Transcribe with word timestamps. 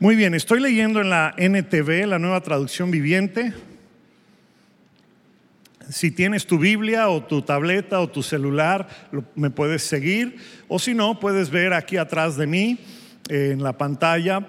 Muy 0.00 0.14
bien, 0.14 0.32
estoy 0.32 0.60
leyendo 0.60 1.00
en 1.00 1.10
la 1.10 1.34
NTV, 1.36 2.06
la 2.06 2.20
nueva 2.20 2.40
traducción 2.40 2.92
viviente. 2.92 3.52
Si 5.90 6.12
tienes 6.12 6.46
tu 6.46 6.56
Biblia 6.56 7.08
o 7.08 7.24
tu 7.24 7.42
tableta 7.42 7.98
o 7.98 8.08
tu 8.08 8.22
celular, 8.22 8.86
me 9.34 9.50
puedes 9.50 9.82
seguir. 9.82 10.36
O 10.68 10.78
si 10.78 10.94
no, 10.94 11.18
puedes 11.18 11.50
ver 11.50 11.72
aquí 11.72 11.96
atrás 11.96 12.36
de 12.36 12.46
mí, 12.46 12.78
eh, 13.28 13.50
en 13.54 13.64
la 13.64 13.72
pantalla, 13.76 14.46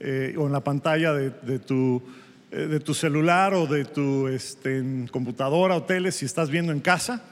eh, 0.00 0.34
o 0.38 0.46
en 0.46 0.52
la 0.52 0.64
pantalla 0.64 1.12
de, 1.12 1.58
tu, 1.58 2.02
eh, 2.50 2.66
de 2.66 2.80
tu, 2.80 2.94
celular 2.94 3.52
o 3.52 3.66
de 3.66 3.84
tu 3.84 4.26
este, 4.26 4.82
computadora 5.10 5.76
o 5.76 5.82
tele, 5.82 6.10
si 6.12 6.24
estás 6.24 6.48
viendo 6.48 6.72
en 6.72 6.80
casa. 6.80 7.22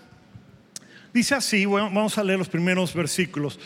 Dice 1.14 1.34
así, 1.36 1.64
vamos 1.64 2.18
a 2.18 2.22
leer 2.22 2.38
los 2.38 2.50
primeros 2.50 2.93
versículos. 2.93 3.59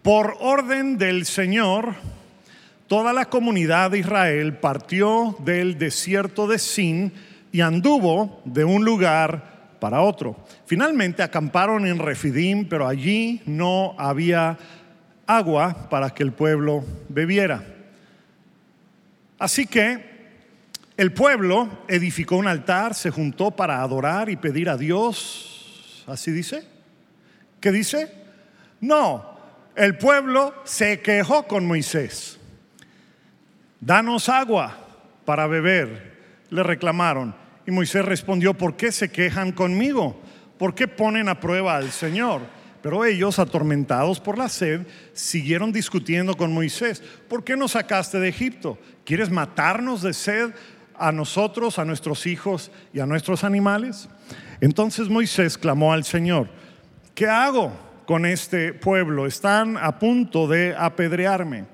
Por 0.00 0.36
orden 0.38 0.96
del 0.96 1.26
Señor, 1.26 1.96
toda 2.86 3.12
la 3.12 3.26
comunidad 3.26 3.90
de 3.90 4.00
Israel 4.00 4.58
partió 4.58 5.36
del 5.40 5.78
desierto 5.78 6.46
de 6.46 6.58
Sin 6.58 7.12
y 7.52 7.60
anduvo 7.60 8.42
de 8.44 8.64
un 8.64 8.84
lugar 8.84 9.76
para 9.80 10.00
otro. 10.00 10.36
Finalmente 10.66 11.22
acamparon 11.22 11.86
en 11.86 11.98
Refidim, 11.98 12.68
pero 12.68 12.86
allí 12.86 13.42
no 13.46 13.94
había 13.98 14.58
agua 15.26 15.88
para 15.88 16.10
que 16.10 16.22
el 16.22 16.32
pueblo 16.32 16.84
bebiera. 17.08 17.64
Así 19.38 19.66
que 19.66 20.14
el 20.96 21.12
pueblo 21.12 21.68
edificó 21.88 22.36
un 22.36 22.46
altar, 22.46 22.94
se 22.94 23.10
juntó 23.10 23.50
para 23.50 23.82
adorar 23.82 24.30
y 24.30 24.36
pedir 24.36 24.68
a 24.68 24.76
Dios. 24.76 26.04
¿Así 26.06 26.30
dice? 26.30 26.64
¿Qué 27.60 27.72
dice? 27.72 28.12
No, 28.80 29.36
el 29.74 29.96
pueblo 29.96 30.54
se 30.64 31.00
quejó 31.00 31.44
con 31.46 31.66
Moisés 31.66 32.38
danos 33.80 34.28
agua 34.28 34.76
para 35.24 35.46
beber, 35.46 36.14
le 36.50 36.62
reclamaron. 36.62 37.34
Y 37.66 37.70
Moisés 37.70 38.04
respondió, 38.04 38.54
¿por 38.54 38.76
qué 38.76 38.92
se 38.92 39.10
quejan 39.10 39.52
conmigo? 39.52 40.20
¿Por 40.58 40.74
qué 40.74 40.86
ponen 40.86 41.28
a 41.28 41.40
prueba 41.40 41.76
al 41.76 41.90
Señor? 41.90 42.42
Pero 42.82 43.04
ellos, 43.06 43.38
atormentados 43.38 44.20
por 44.20 44.36
la 44.36 44.50
sed, 44.50 44.86
siguieron 45.14 45.72
discutiendo 45.72 46.36
con 46.36 46.52
Moisés. 46.52 47.02
¿Por 47.28 47.42
qué 47.42 47.56
nos 47.56 47.72
sacaste 47.72 48.20
de 48.20 48.28
Egipto? 48.28 48.78
¿Quieres 49.06 49.30
matarnos 49.30 50.02
de 50.02 50.12
sed 50.12 50.50
a 50.98 51.10
nosotros, 51.10 51.78
a 51.78 51.86
nuestros 51.86 52.26
hijos 52.26 52.70
y 52.92 53.00
a 53.00 53.06
nuestros 53.06 53.42
animales? 53.42 54.10
Entonces 54.60 55.08
Moisés 55.08 55.56
clamó 55.56 55.94
al 55.94 56.04
Señor, 56.04 56.48
¿qué 57.14 57.26
hago 57.26 57.72
con 58.06 58.26
este 58.26 58.74
pueblo? 58.74 59.26
Están 59.26 59.78
a 59.78 59.98
punto 59.98 60.46
de 60.46 60.74
apedrearme. 60.78 61.64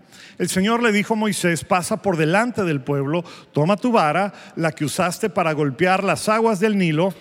El 0.40 0.48
Señor 0.48 0.82
le 0.82 0.90
dijo 0.90 1.12
a 1.12 1.16
Moisés, 1.18 1.64
pasa 1.64 2.00
por 2.00 2.16
delante 2.16 2.64
del 2.64 2.80
pueblo, 2.80 3.22
toma 3.52 3.76
tu 3.76 3.92
vara, 3.92 4.32
la 4.56 4.72
que 4.72 4.86
usaste 4.86 5.28
para 5.28 5.52
golpear 5.52 6.02
las 6.02 6.30
aguas 6.30 6.60
del 6.60 6.78
Nilo, 6.78 7.12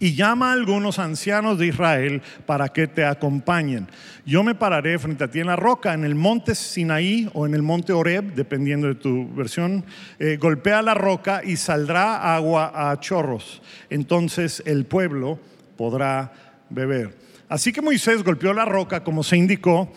y 0.00 0.16
llama 0.16 0.50
a 0.50 0.52
algunos 0.54 0.98
ancianos 0.98 1.60
de 1.60 1.68
Israel 1.68 2.20
para 2.44 2.70
que 2.70 2.88
te 2.88 3.04
acompañen. 3.04 3.86
Yo 4.26 4.42
me 4.42 4.56
pararé 4.56 4.98
frente 4.98 5.22
a 5.22 5.30
ti 5.30 5.38
en 5.38 5.46
la 5.46 5.54
roca, 5.54 5.94
en 5.94 6.02
el 6.02 6.16
monte 6.16 6.56
Sinaí 6.56 7.30
o 7.34 7.46
en 7.46 7.54
el 7.54 7.62
monte 7.62 7.92
Oreb, 7.92 8.34
dependiendo 8.34 8.88
de 8.88 8.96
tu 8.96 9.32
versión. 9.32 9.84
Eh, 10.18 10.38
golpea 10.40 10.82
la 10.82 10.94
roca 10.94 11.42
y 11.44 11.56
saldrá 11.56 12.34
agua 12.34 12.90
a 12.90 12.98
chorros. 12.98 13.62
Entonces 13.90 14.60
el 14.66 14.86
pueblo 14.86 15.38
podrá 15.76 16.32
beber. 16.68 17.16
Así 17.48 17.72
que 17.72 17.80
Moisés 17.80 18.24
golpeó 18.24 18.52
la 18.52 18.64
roca 18.64 19.04
como 19.04 19.22
se 19.22 19.36
indicó 19.36 19.92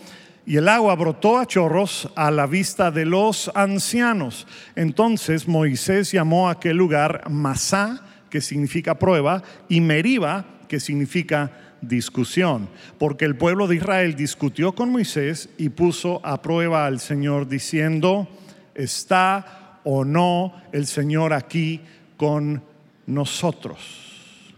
y 0.46 0.58
el 0.58 0.68
agua 0.68 0.96
brotó 0.96 1.38
a 1.38 1.46
chorros 1.46 2.10
a 2.16 2.32
la 2.32 2.48
vista 2.48 2.92
de 2.92 3.06
los 3.06 3.52
ancianos. 3.54 4.48
Entonces 4.76 5.48
Moisés 5.48 6.12
llamó 6.12 6.48
a 6.48 6.54
aquel 6.54 6.78
lugar 6.78 7.30
Masá, 7.30 8.02
que 8.30 8.42
significa 8.42 8.98
prueba, 8.98 9.44
y 9.70 9.82
Meriba, 9.82 10.46
que 10.68 10.80
significa 10.80 11.52
discusión, 11.82 12.70
porque 12.98 13.26
el 13.26 13.36
pueblo 13.36 13.68
de 13.68 13.76
Israel 13.76 14.16
discutió 14.16 14.74
con 14.74 14.92
Moisés 14.92 15.50
y 15.58 15.70
puso 15.70 16.22
a 16.24 16.42
prueba 16.42 16.86
al 16.86 17.00
Señor 17.00 17.48
diciendo, 17.48 18.28
¿está 18.76 19.80
o 19.84 20.06
no 20.06 20.54
el 20.72 20.86
Señor 20.86 21.34
aquí 21.34 21.82
con 22.18 22.64
nosotros? 23.08 23.80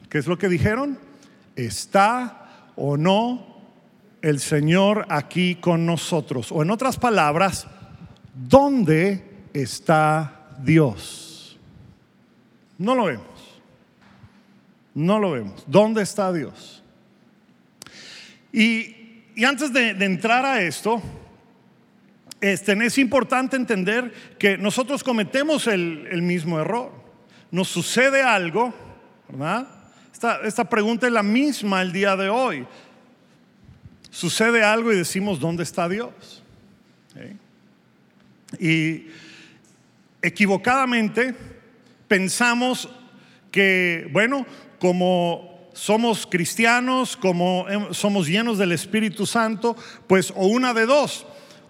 ¿Qué 0.10 0.18
es 0.18 0.28
lo 0.28 0.38
que 0.38 0.50
dijeron? 0.50 1.00
¿Está 1.56 2.72
o 2.76 2.98
no 2.98 3.53
el 4.24 4.40
Señor 4.40 5.06
aquí 5.10 5.56
con 5.56 5.86
nosotros? 5.86 6.52
O 6.52 6.64
en 6.64 6.72
otras 6.72 6.98
palabras, 6.98 7.68
¿dónde 8.34 9.22
está 9.54 10.48
Dios? 10.64 11.60
No 12.78 12.96
lo 12.96 13.06
vemos. 13.06 13.62
No 14.96 15.20
lo 15.20 15.32
vemos. 15.32 15.64
¿Dónde 15.68 16.02
está 16.02 16.32
Dios? 16.32 16.82
Y, 18.52 18.96
antes 19.46 19.74
de, 19.74 19.90
entrar 19.90 20.46
a 20.46 20.62
esto, 20.62 21.02
este, 22.40 22.74
es 22.86 22.98
importante 22.98 23.58
entender 23.58 24.14
que 24.40 24.58
nosotros 24.58 25.04
cometemos 25.04 25.68
el, 25.68 26.22
mismo 26.22 26.60
error. 26.60 26.92
Nos 27.52 27.68
sucede 27.68 28.22
algo, 28.22 28.74
¿verdad? 29.28 29.68
Esta, 30.14 30.40
esta 30.46 30.64
pregunta 30.64 31.08
es 31.08 31.14
la 31.14 31.24
misma 31.24 31.82
el 31.82 31.92
día 31.92 32.16
de 32.16 32.30
hoy 32.30 32.66
sucede 34.14 34.64
algo 34.64 34.94
y 34.94 34.96
decimos, 34.96 35.40
¿dónde 35.40 35.64
está 35.64 35.90
Dios? 35.90 36.44
Y 38.60 39.08
equivocadamente 40.22 41.36
pensamos 42.08 42.88
que, 43.52 44.08
bueno, 44.12 44.46
como 44.80 45.72
somos 45.74 46.28
cristianos, 46.28 47.18
como 47.18 47.66
somos 47.92 48.28
llenos 48.28 48.60
del 48.60 48.72
Espíritu 48.72 49.26
Santo, 49.26 49.76
pues 50.06 50.32
o 50.36 50.46
una 50.46 50.76
de 50.76 50.86
dos, 50.86 51.26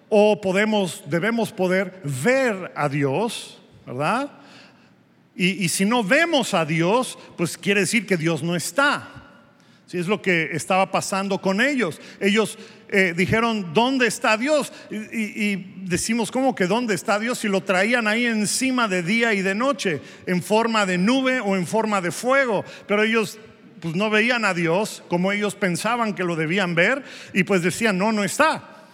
o 0.09 0.41
podemos, 0.41 1.03
debemos 1.07 1.53
poder 1.53 2.01
ver 2.03 2.73
a 2.75 2.89
Dios, 2.89 3.61
¿verdad? 3.85 4.29
Y, 5.35 5.63
y 5.63 5.69
si 5.69 5.85
no 5.85 6.03
vemos 6.03 6.53
a 6.53 6.65
Dios, 6.65 7.17
pues 7.37 7.57
quiere 7.57 7.81
decir 7.81 8.05
que 8.05 8.17
Dios 8.17 8.43
no 8.43 8.53
está. 8.55 9.22
Si 9.93 9.99
es 9.99 10.07
lo 10.07 10.23
que 10.23 10.49
estaba 10.53 10.89
pasando 10.89 11.39
con 11.39 11.61
ellos. 11.61 12.01
Ellos 12.19 12.57
eh, 12.89 13.13
dijeron, 13.15 13.75
¿dónde 13.75 14.07
está 14.07 14.37
Dios? 14.37 14.73
Y, 14.89 15.55
decimos, 15.85 16.31
¿cómo 16.31 16.55
que 16.55 16.65
dónde 16.65 16.95
está 16.95 17.19
Dios? 17.19 17.45
Y 17.45 17.47
lo 17.47 17.61
traían 17.61 18.07
ahí 18.07 18.25
encima 18.25 18.87
de 18.87 19.03
día 19.03 19.35
y 19.35 19.43
de 19.43 19.53
noche, 19.53 20.01
en 20.25 20.41
forma 20.41 20.87
de 20.87 20.97
nube 20.97 21.41
o 21.41 21.55
en 21.55 21.67
forma 21.67 22.01
de 22.01 22.09
fuego. 22.09 22.65
Pero 22.87 23.03
ellos 23.03 23.37
pues 23.81 23.93
no 23.93 24.09
veían 24.09 24.45
a 24.45 24.55
Dios 24.55 25.03
como 25.09 25.31
ellos 25.31 25.53
pensaban 25.53 26.15
que 26.15 26.23
lo 26.23 26.35
debían 26.35 26.73
ver 26.73 27.03
y 27.31 27.43
pues 27.43 27.61
decían, 27.61 27.95
no, 27.95 28.11
no 28.11 28.23
está. 28.23 28.87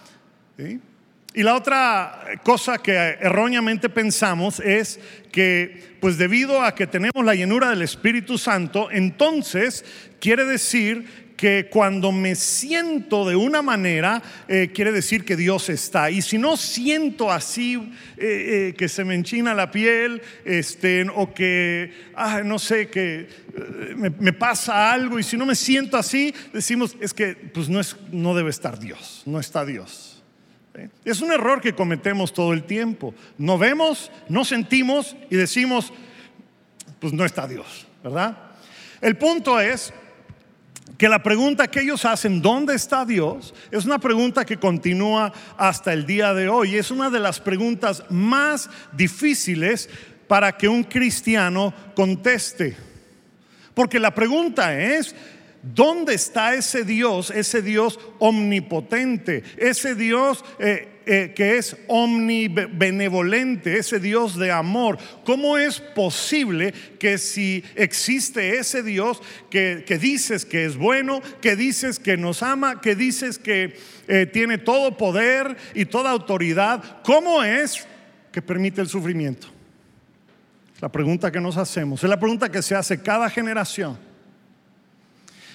Y 1.32 1.44
la 1.44 1.54
otra 1.54 2.40
cosa 2.42 2.78
que 2.78 2.92
erróneamente 2.92 3.88
pensamos 3.88 4.58
es 4.58 4.98
que, 5.30 5.94
pues 6.00 6.18
debido 6.18 6.62
a 6.62 6.74
que 6.74 6.88
tenemos 6.88 7.24
la 7.24 7.36
llenura 7.36 7.70
del 7.70 7.82
Espíritu 7.82 8.36
Santo, 8.36 8.90
entonces 8.90 9.84
quiere 10.18 10.44
decir 10.44 11.30
que 11.40 11.68
cuando 11.70 12.12
me 12.12 12.34
siento 12.34 13.26
de 13.26 13.34
una 13.34 13.62
manera, 13.62 14.20
eh, 14.46 14.72
quiere 14.74 14.92
decir 14.92 15.24
que 15.24 15.36
Dios 15.36 15.70
está. 15.70 16.10
Y 16.10 16.20
si 16.20 16.36
no 16.36 16.56
siento 16.56 17.30
así, 17.30 17.76
eh, 18.18 18.68
eh, 18.68 18.74
que 18.76 18.88
se 18.90 19.04
me 19.04 19.14
enchina 19.14 19.54
la 19.54 19.70
piel, 19.70 20.20
este, 20.44 21.06
o 21.14 21.32
que, 21.32 21.92
ah, 22.14 22.42
no 22.44 22.58
sé, 22.58 22.88
que 22.88 23.26
me, 23.96 24.10
me, 24.10 24.34
pasa 24.34 24.92
algo, 24.92 25.18
y 25.18 25.22
si 25.22 25.38
no 25.38 25.46
me 25.46 25.54
siento 25.54 25.96
así, 25.96 26.34
decimos, 26.52 26.94
es 27.00 27.14
que 27.14 27.34
pues 27.34 27.70
no, 27.70 27.80
es, 27.80 27.96
no 28.12 28.34
debe 28.34 28.50
estar 28.50 28.78
Dios, 28.78 29.22
no 29.24 29.40
está 29.40 29.64
Dios. 29.64 30.09
Es 31.04 31.20
un 31.20 31.32
error 31.32 31.60
que 31.60 31.74
cometemos 31.74 32.32
todo 32.32 32.52
el 32.52 32.64
tiempo. 32.64 33.14
No 33.38 33.58
vemos, 33.58 34.10
no 34.28 34.44
sentimos 34.44 35.16
y 35.28 35.36
decimos, 35.36 35.92
pues 37.00 37.12
no 37.12 37.24
está 37.24 37.46
Dios, 37.46 37.86
¿verdad? 38.02 38.36
El 39.00 39.16
punto 39.16 39.58
es 39.58 39.92
que 40.98 41.08
la 41.08 41.22
pregunta 41.22 41.68
que 41.68 41.80
ellos 41.80 42.04
hacen, 42.04 42.42
¿dónde 42.42 42.74
está 42.74 43.06
Dios? 43.06 43.54
Es 43.70 43.86
una 43.86 43.98
pregunta 43.98 44.44
que 44.44 44.58
continúa 44.58 45.32
hasta 45.56 45.92
el 45.92 46.04
día 46.04 46.34
de 46.34 46.48
hoy. 46.48 46.76
Es 46.76 46.90
una 46.90 47.08
de 47.08 47.20
las 47.20 47.40
preguntas 47.40 48.04
más 48.10 48.68
difíciles 48.92 49.88
para 50.28 50.52
que 50.52 50.68
un 50.68 50.84
cristiano 50.84 51.72
conteste. 51.94 52.76
Porque 53.72 53.98
la 53.98 54.14
pregunta 54.14 54.78
es, 54.78 55.14
¿Dónde 55.62 56.14
está 56.14 56.54
ese 56.54 56.84
Dios, 56.84 57.30
ese 57.30 57.60
Dios 57.60 57.98
omnipotente, 58.18 59.42
ese 59.58 59.94
Dios 59.94 60.42
eh, 60.58 60.88
eh, 61.12 61.32
que 61.34 61.58
es 61.58 61.76
omnibenevolente, 61.88 63.78
ese 63.78 63.98
Dios 63.98 64.38
de 64.38 64.52
amor. 64.52 64.96
¿Cómo 65.24 65.58
es 65.58 65.80
posible 65.80 66.72
que 67.00 67.18
si 67.18 67.64
existe 67.74 68.58
ese 68.58 68.82
Dios 68.82 69.20
que, 69.50 69.82
dices 70.00 70.44
que 70.44 70.66
es 70.66 70.76
bueno, 70.76 71.20
que 71.40 71.56
dices 71.56 71.98
que 71.98 72.16
nos 72.16 72.44
ama, 72.44 72.80
que 72.80 72.94
dices 72.94 73.38
que 73.38 73.76
eh, 74.06 74.26
tiene 74.26 74.58
todo 74.58 74.96
poder 74.96 75.56
y 75.74 75.86
toda 75.86 76.10
autoridad, 76.10 77.02
¿cómo 77.02 77.42
es 77.42 77.88
que 78.30 78.40
permite 78.40 78.80
el 78.80 78.88
sufrimiento? 78.88 79.48
La 80.80 80.90
pregunta 80.90 81.32
que 81.32 81.40
nos 81.40 81.56
hacemos, 81.56 82.04
es 82.04 82.08
la 82.08 82.20
pregunta 82.20 82.52
que 82.52 82.62
se 82.62 82.76
hace 82.76 83.02
cada 83.02 83.28
generación. 83.28 84.09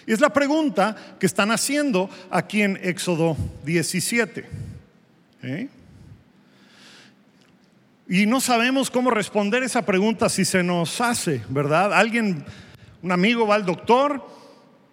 Y 0.07 0.13
es 0.13 0.19
la 0.19 0.29
pregunta 0.29 0.95
que 1.19 1.25
están 1.25 1.51
haciendo 1.51 2.09
aquí 2.29 2.61
en 2.61 2.79
Éxodo 2.81 3.35
17. 3.63 4.45
¿Eh? 5.43 5.69
Y 8.07 8.25
no 8.27 8.39
sabemos 8.39 8.91
cómo 8.91 9.09
responder 9.09 9.63
esa 9.63 9.83
pregunta 9.83 10.29
si 10.29 10.45
se 10.45 10.61
nos 10.61 11.01
hace, 11.01 11.43
¿verdad? 11.49 11.91
Alguien, 11.93 12.45
un 13.01 13.11
amigo 13.11 13.47
va 13.47 13.55
al 13.55 13.65
doctor 13.65 14.23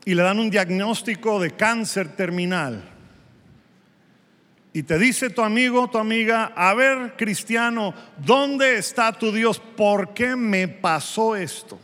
y 0.04 0.14
le 0.14 0.22
dan 0.22 0.38
un 0.38 0.50
diagnóstico 0.50 1.38
de 1.38 1.50
cáncer 1.50 2.16
terminal. 2.16 2.82
Y 4.72 4.84
te 4.84 4.98
dice 4.98 5.28
tu 5.28 5.42
amigo, 5.42 5.90
tu 5.90 5.98
amiga, 5.98 6.52
a 6.56 6.72
ver, 6.72 7.14
cristiano, 7.18 7.92
¿dónde 8.16 8.78
está 8.78 9.12
tu 9.12 9.30
Dios? 9.30 9.60
¿Por 9.60 10.14
qué 10.14 10.34
me 10.34 10.66
pasó 10.66 11.36
esto? 11.36 11.78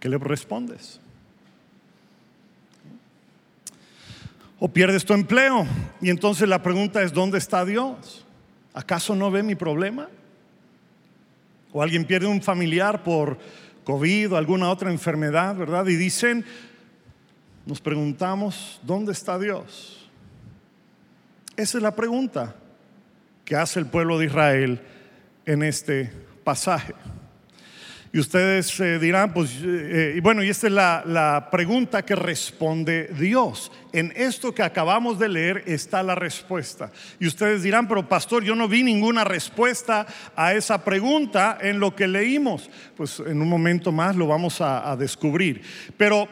¿Qué 0.00 0.08
le 0.08 0.18
respondes? 0.18 1.00
O 4.58 4.68
pierdes 4.68 5.04
tu 5.04 5.12
empleo 5.12 5.66
y 6.00 6.10
entonces 6.10 6.48
la 6.48 6.62
pregunta 6.62 7.02
es, 7.02 7.12
¿dónde 7.12 7.38
está 7.38 7.64
Dios? 7.64 8.24
¿Acaso 8.72 9.14
no 9.14 9.30
ve 9.30 9.42
mi 9.42 9.54
problema? 9.54 10.08
O 11.72 11.82
alguien 11.82 12.04
pierde 12.04 12.26
un 12.26 12.40
familiar 12.40 13.02
por 13.02 13.38
COVID 13.84 14.32
o 14.32 14.36
alguna 14.36 14.70
otra 14.70 14.90
enfermedad, 14.90 15.56
¿verdad? 15.56 15.86
Y 15.86 15.96
dicen, 15.96 16.44
nos 17.66 17.80
preguntamos, 17.80 18.80
¿dónde 18.82 19.12
está 19.12 19.38
Dios? 19.38 20.08
Esa 21.56 21.78
es 21.78 21.82
la 21.82 21.94
pregunta 21.94 22.54
que 23.44 23.56
hace 23.56 23.78
el 23.78 23.86
pueblo 23.86 24.18
de 24.18 24.26
Israel 24.26 24.80
en 25.44 25.62
este 25.62 26.12
pasaje. 26.44 26.94
Y 28.16 28.18
ustedes 28.18 28.80
eh, 28.80 28.98
dirán, 28.98 29.34
pues, 29.34 29.50
eh, 29.62 30.14
y 30.16 30.20
bueno, 30.20 30.42
y 30.42 30.48
esta 30.48 30.68
es 30.68 30.72
la, 30.72 31.02
la, 31.04 31.50
pregunta 31.50 32.00
que 32.00 32.16
responde 32.16 33.10
Dios. 33.18 33.70
En 33.92 34.10
esto 34.16 34.54
que 34.54 34.62
acabamos 34.62 35.18
de 35.18 35.28
leer 35.28 35.64
está 35.66 36.02
la 36.02 36.14
respuesta. 36.14 36.90
Y 37.20 37.26
ustedes 37.26 37.62
dirán, 37.62 37.86
pero 37.86 38.08
pastor, 38.08 38.42
yo 38.42 38.54
no 38.54 38.68
vi 38.68 38.82
ninguna 38.82 39.22
respuesta 39.24 40.06
a 40.34 40.54
esa 40.54 40.82
pregunta 40.82 41.58
en 41.60 41.78
lo 41.78 41.94
que 41.94 42.08
leímos. 42.08 42.70
Pues 42.96 43.20
en 43.20 43.42
un 43.42 43.50
momento 43.50 43.92
más 43.92 44.16
lo 44.16 44.26
vamos 44.26 44.62
a, 44.62 44.90
a 44.90 44.96
descubrir. 44.96 45.60
Pero 45.98 46.26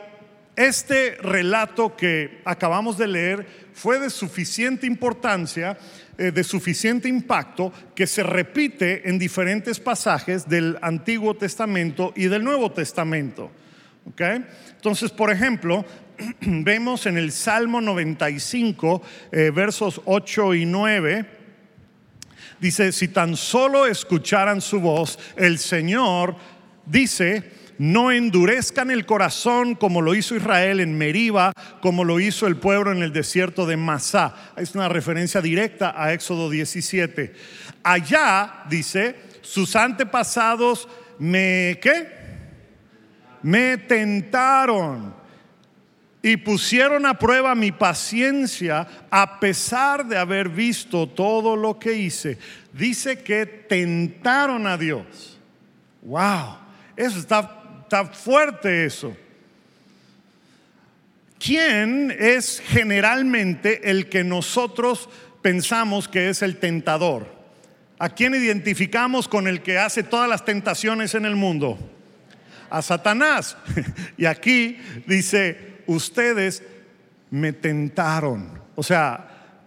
este 0.57 1.17
relato 1.21 1.97
que 1.97 2.41
acabamos 2.45 2.97
de 2.97 3.09
leer 3.09 3.47
fue 3.73 3.99
de 3.99 4.09
suficiente 4.09 4.87
importancia, 4.87 5.77
eh, 6.17 6.31
de 6.31 6.45
suficiente 6.45 7.09
impacto, 7.09 7.73
que 7.95 8.07
se 8.07 8.23
repite 8.23 9.09
en 9.09 9.19
diferentes 9.19 9.81
pasajes 9.81 10.49
del 10.49 10.79
Antiguo 10.81 11.35
Testamento 11.35 12.13
y 12.15 12.27
del 12.27 12.45
Nuevo 12.45 12.71
Testamento. 12.71 13.51
Entonces, 14.07 15.11
por 15.11 15.31
ejemplo, 15.31 15.85
vemos 16.41 17.07
en 17.07 17.17
el 17.17 17.33
Salmo 17.33 17.81
95, 17.81 19.03
eh, 19.33 19.51
versos 19.55 20.01
8 20.05 20.55
y 20.55 20.67
9, 20.67 21.25
dice, 22.61 22.93
si 22.93 23.09
tan 23.09 23.37
solo 23.37 23.87
escucharan 23.87 24.61
su 24.61 24.81
voz, 24.81 25.19
el 25.37 25.59
Señor 25.59 26.37
dice, 26.87 27.43
no 27.79 28.11
endurezcan 28.11 28.91
el 28.91 29.07
corazón 29.07 29.75
como 29.75 30.03
lo 30.03 30.15
hizo 30.15 30.37
Israel 30.37 30.81
en 30.81 30.97
Meriba, 30.97 31.53
como 31.81 32.05
lo 32.05 32.21
hizo 32.21 32.47
el 32.47 32.57
pueblo 32.57 32.93
en 32.93 33.03
el 33.03 33.13
desierto 33.13 33.67
de 33.67 33.77
Masá. 33.77 34.35
Es 34.57 34.75
una 34.75 34.89
referencia 34.89 35.41
directa 35.41 35.95
a 35.97 36.13
Éxodo 36.13 36.51
17. 36.51 37.35
Allá, 37.83 38.65
dice, 38.69 39.17
sus 39.43 39.77
antepasados 39.77 40.89
me, 41.19 41.79
¿qué? 41.83 42.25
Me 43.43 43.77
tentaron 43.77 45.15
y 46.23 46.39
pusieron 46.39 47.05
a 47.05 47.19
prueba 47.19 47.55
mi 47.55 47.71
paciencia 47.71 48.89
a 49.11 49.39
pesar 49.41 50.07
de 50.07 50.17
haber 50.17 50.49
visto 50.49 51.07
todo 51.07 51.55
lo 51.55 51.79
que 51.79 51.93
hice. 51.93 52.39
Dice 52.73 53.23
que 53.23 53.45
tentaron 53.45 54.67
a 54.67 54.79
Dios. 54.79 55.39
Wow, 56.01 56.57
eso 56.97 57.19
está 57.19 57.64
está 57.95 58.07
fuerte 58.07 58.87
eso. 58.87 59.17
¿Quién 61.39 62.13
es 62.19 62.61
generalmente 62.67 63.89
el 63.89 64.09
que 64.09 64.25
nosotros 64.25 65.09
pensamos 65.43 66.09
que 66.09 66.29
es 66.29 66.43
el 66.43 66.57
tentador? 66.57 67.33
¿A 68.01 68.09
quién 68.09 68.35
identificamos 68.35 69.29
con 69.29 69.47
el 69.47 69.63
que 69.63 69.79
hace 69.79 70.03
todas 70.03 70.29
las 70.29 70.45
tentaciones 70.45 71.15
en 71.15 71.25
el 71.25 71.37
mundo? 71.37 71.79
A 72.69 72.83
Satanás. 72.83 73.57
Y 74.17 74.25
aquí 74.27 74.77
dice, 75.07 75.83
ustedes 75.87 76.65
me 77.31 77.53
tentaron. 77.53 78.61
O 78.75 78.83
sea, 78.83 79.61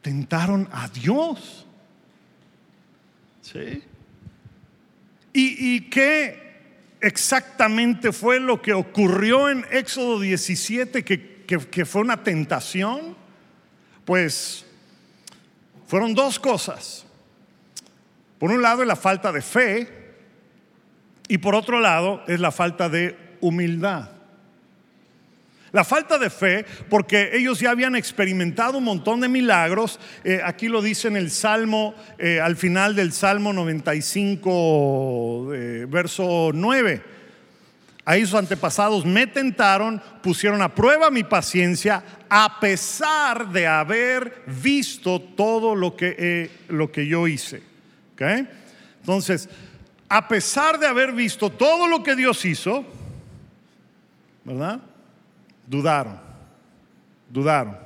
tentaron 0.00 0.66
a 0.72 0.88
Dios. 0.88 1.66
¿Sí? 3.42 3.82
¿Y, 5.34 5.74
y 5.76 5.80
qué 5.90 6.45
exactamente 7.00 8.12
fue 8.12 8.40
lo 8.40 8.60
que 8.62 8.72
ocurrió 8.72 9.48
en 9.48 9.64
Éxodo 9.70 10.20
17 10.20 11.04
que, 11.04 11.84
fue 11.84 12.00
una 12.00 12.22
tentación? 12.22 13.16
Pues 14.04 14.64
fueron 15.86 16.14
dos 16.14 16.38
cosas. 16.38 17.06
Por 18.38 18.50
un 18.50 18.62
lado 18.62 18.82
es 18.82 18.88
la 18.88 18.96
falta 18.96 19.32
de 19.32 19.42
fe 19.42 19.88
y 21.28 21.38
por 21.38 21.54
otro 21.54 21.80
lado 21.80 22.22
es 22.26 22.40
la 22.40 22.52
falta 22.52 22.88
de 22.88 23.16
humildad. 23.40 24.15
La 25.76 25.84
falta 25.84 26.16
de 26.18 26.30
fe, 26.30 26.64
porque 26.88 27.32
ellos 27.34 27.60
ya 27.60 27.70
habían 27.70 27.96
experimentado 27.96 28.78
un 28.78 28.84
montón 28.84 29.20
de 29.20 29.28
milagros. 29.28 30.00
Eh, 30.24 30.40
aquí 30.42 30.68
lo 30.68 30.80
dice 30.80 31.08
en 31.08 31.16
el 31.16 31.30
Salmo, 31.30 31.94
eh, 32.16 32.40
al 32.40 32.56
final 32.56 32.96
del 32.96 33.12
Salmo 33.12 33.52
95, 33.52 35.50
eh, 35.52 35.84
verso 35.86 36.50
9. 36.54 37.02
Ahí 38.06 38.24
sus 38.24 38.36
antepasados 38.36 39.04
me 39.04 39.26
tentaron, 39.26 40.00
pusieron 40.22 40.62
a 40.62 40.74
prueba 40.74 41.10
mi 41.10 41.24
paciencia, 41.24 42.02
a 42.30 42.58
pesar 42.58 43.50
de 43.50 43.66
haber 43.66 44.44
visto 44.46 45.20
todo 45.20 45.74
lo 45.74 45.94
que, 45.94 46.50
lo 46.68 46.90
que 46.90 47.06
yo 47.06 47.28
hice. 47.28 47.62
Entonces, 49.00 49.50
a 50.08 50.26
pesar 50.26 50.78
de 50.78 50.86
haber 50.86 51.12
visto 51.12 51.50
todo 51.50 51.86
lo 51.86 52.02
que 52.02 52.16
Dios 52.16 52.46
hizo, 52.46 52.82
¿verdad? 54.42 54.80
Dudaron, 55.66 56.18
dudaron. 57.28 57.76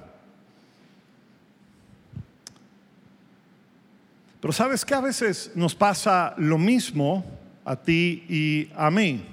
Pero 4.41 4.53
sabes 4.53 4.85
que 4.85 4.95
a 4.95 5.01
veces 5.01 5.53
nos 5.55 5.75
pasa 5.75 6.35
lo 6.39 6.59
mismo 6.59 7.25
a 7.65 7.77
ti 7.77 8.25
y 8.29 8.69
a 8.75 8.91
mí. 8.91 9.25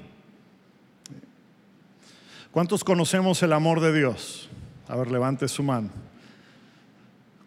¿Cuántos 2.51 2.83
conocemos 2.83 3.41
el 3.43 3.53
amor 3.53 3.79
de 3.79 3.93
Dios? 3.93 4.49
A 4.87 4.95
ver, 4.95 5.11
levante 5.11 5.47
su 5.47 5.63
mano. 5.63 5.89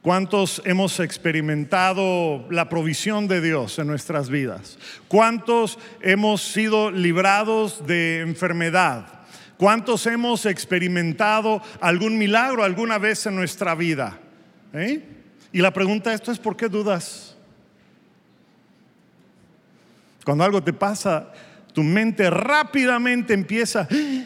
¿Cuántos 0.03 0.63
hemos 0.65 0.99
experimentado 0.99 2.47
la 2.51 2.71
provisión 2.71 3.29
de 3.29 3.43
Dios 3.43 3.79
en 3.79 3.87
nuestras 3.87 4.31
vidas? 4.31 4.79
¿Cuántos 5.09 5.79
hemos 6.01 6.41
sido 6.41 6.91
librados 6.91 7.87
de 7.87 8.21
enfermedad? 8.21 9.20
¿Cuántos 9.61 10.07
hemos 10.07 10.47
experimentado 10.47 11.61
algún 11.83 12.17
milagro 12.17 12.65
alguna 12.65 12.97
vez 12.97 13.27
en 13.27 13.37
nuestra 13.37 13.75
vida? 13.75 14.19
¿Eh? 14.73 15.07
Y 15.53 15.61
la 15.61 15.71
pregunta 15.71 16.15
esto 16.15 16.33
es, 16.33 16.39
¿por 16.39 16.57
qué 16.57 16.67
dudas? 16.67 17.37
Cuando 20.25 20.45
algo 20.45 20.63
te 20.63 20.73
pasa, 20.73 21.31
tu 21.75 21.83
mente 21.83 22.31
rápidamente 22.31 23.35
empieza, 23.35 23.87
¡Ah! 23.91 24.25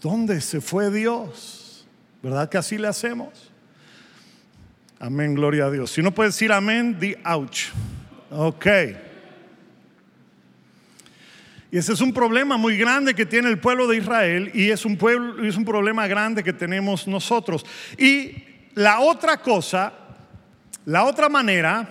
¿dónde 0.00 0.40
se 0.40 0.60
fue 0.60 0.88
Dios? 0.92 1.84
¿Verdad 2.22 2.48
que 2.48 2.58
así 2.58 2.78
le 2.78 2.86
hacemos? 2.86 3.50
Amén, 5.00 5.34
gloria 5.34 5.64
a 5.64 5.70
Dios. 5.72 5.90
Si 5.90 6.00
no 6.00 6.14
puedes 6.14 6.34
decir 6.34 6.52
amén, 6.52 6.96
di 7.00 7.16
ouch. 7.24 7.70
Ok. 8.30 8.66
Y 11.74 11.78
ese 11.78 11.92
es 11.92 12.00
un 12.00 12.12
problema 12.12 12.56
muy 12.56 12.78
grande 12.78 13.14
que 13.14 13.26
tiene 13.26 13.48
el 13.48 13.58
pueblo 13.58 13.88
de 13.88 13.96
Israel 13.96 14.48
y 14.54 14.70
es 14.70 14.84
un, 14.84 14.96
pueblo, 14.96 15.44
es 15.44 15.56
un 15.56 15.64
problema 15.64 16.06
grande 16.06 16.44
que 16.44 16.52
tenemos 16.52 17.08
nosotros. 17.08 17.66
Y 17.98 18.44
la 18.74 19.00
otra 19.00 19.38
cosa, 19.38 19.92
la 20.84 21.02
otra 21.02 21.28
manera 21.28 21.88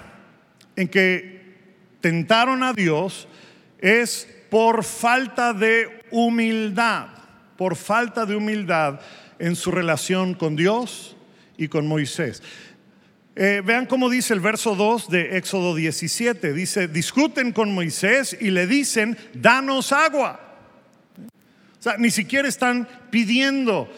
en 0.77 0.87
que 0.87 1.97
tentaron 1.99 2.63
a 2.63 2.71
Dios 2.71 3.27
es 3.77 4.25
por 4.49 4.85
falta 4.85 5.51
de 5.51 6.05
humildad, 6.11 7.07
por 7.57 7.75
falta 7.75 8.25
de 8.25 8.37
humildad 8.37 9.01
en 9.37 9.53
su 9.57 9.69
relación 9.69 10.33
con 10.33 10.55
Dios 10.55 11.17
y 11.57 11.67
con 11.67 11.87
Moisés. 11.87 12.41
Eh, 13.35 13.63
vean 13.65 13.87
cómo 13.87 14.11
dice 14.11 14.33
el 14.35 14.39
verso 14.39 14.75
2 14.75 15.09
de 15.09 15.37
Éxodo 15.37 15.73
17. 15.73 16.53
Dice, 16.53 16.87
discuten 16.87 17.51
con 17.51 17.73
Moisés 17.73 18.37
y 18.39 18.51
le 18.51 18.67
dicen, 18.67 19.17
danos 19.33 19.91
agua. 19.91 20.39
O 21.79 21.81
sea, 21.83 21.97
ni 21.97 22.11
siquiera 22.11 22.47
están 22.47 22.87
pidiendo, 23.09 23.91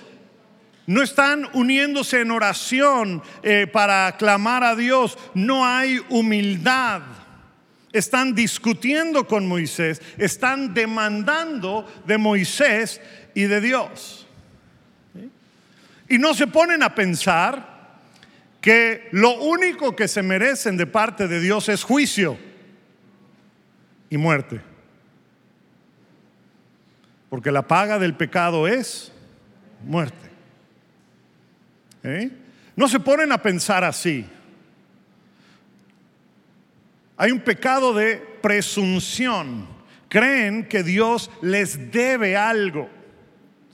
no 0.87 1.03
están 1.03 1.47
uniéndose 1.53 2.21
en 2.21 2.31
oración 2.31 3.21
eh, 3.43 3.67
para 3.67 4.15
clamar 4.17 4.63
a 4.63 4.75
Dios. 4.75 5.17
No 5.33 5.65
hay 5.65 6.01
humildad. 6.09 7.01
Están 7.91 8.35
discutiendo 8.35 9.25
con 9.27 9.47
Moisés, 9.47 10.01
están 10.17 10.73
demandando 10.73 11.85
de 12.05 12.17
Moisés 12.17 12.99
y 13.33 13.43
de 13.43 13.61
Dios. 13.61 14.27
Y 16.09 16.17
no 16.17 16.33
se 16.33 16.47
ponen 16.47 16.83
a 16.83 16.93
pensar 16.93 17.74
que 18.65 19.09
lo 19.11 19.37
único 19.43 19.95
que 19.95 20.07
se 20.07 20.23
merecen 20.23 20.75
de 20.75 20.87
parte 20.87 21.27
de 21.27 21.39
Dios 21.39 21.69
es 21.69 21.83
juicio 21.83 22.35
y 24.09 24.17
muerte. 24.17 24.59
Porque 27.29 27.51
la 27.51 27.67
paga 27.67 27.99
del 27.99 28.15
pecado 28.15 28.67
es 28.67 29.11
muerte. 29.83 30.31
¿Eh? 32.01 32.31
No 32.75 32.87
se 32.87 32.99
ponen 32.99 33.31
a 33.31 33.39
pensar 33.39 33.83
así. 33.83 34.25
Hay 37.17 37.29
un 37.29 37.41
pecado 37.41 37.93
de 37.93 38.17
presunción. 38.41 39.67
Creen 40.09 40.67
que 40.67 40.81
Dios 40.81 41.29
les 41.43 41.91
debe 41.91 42.35
algo. 42.35 42.89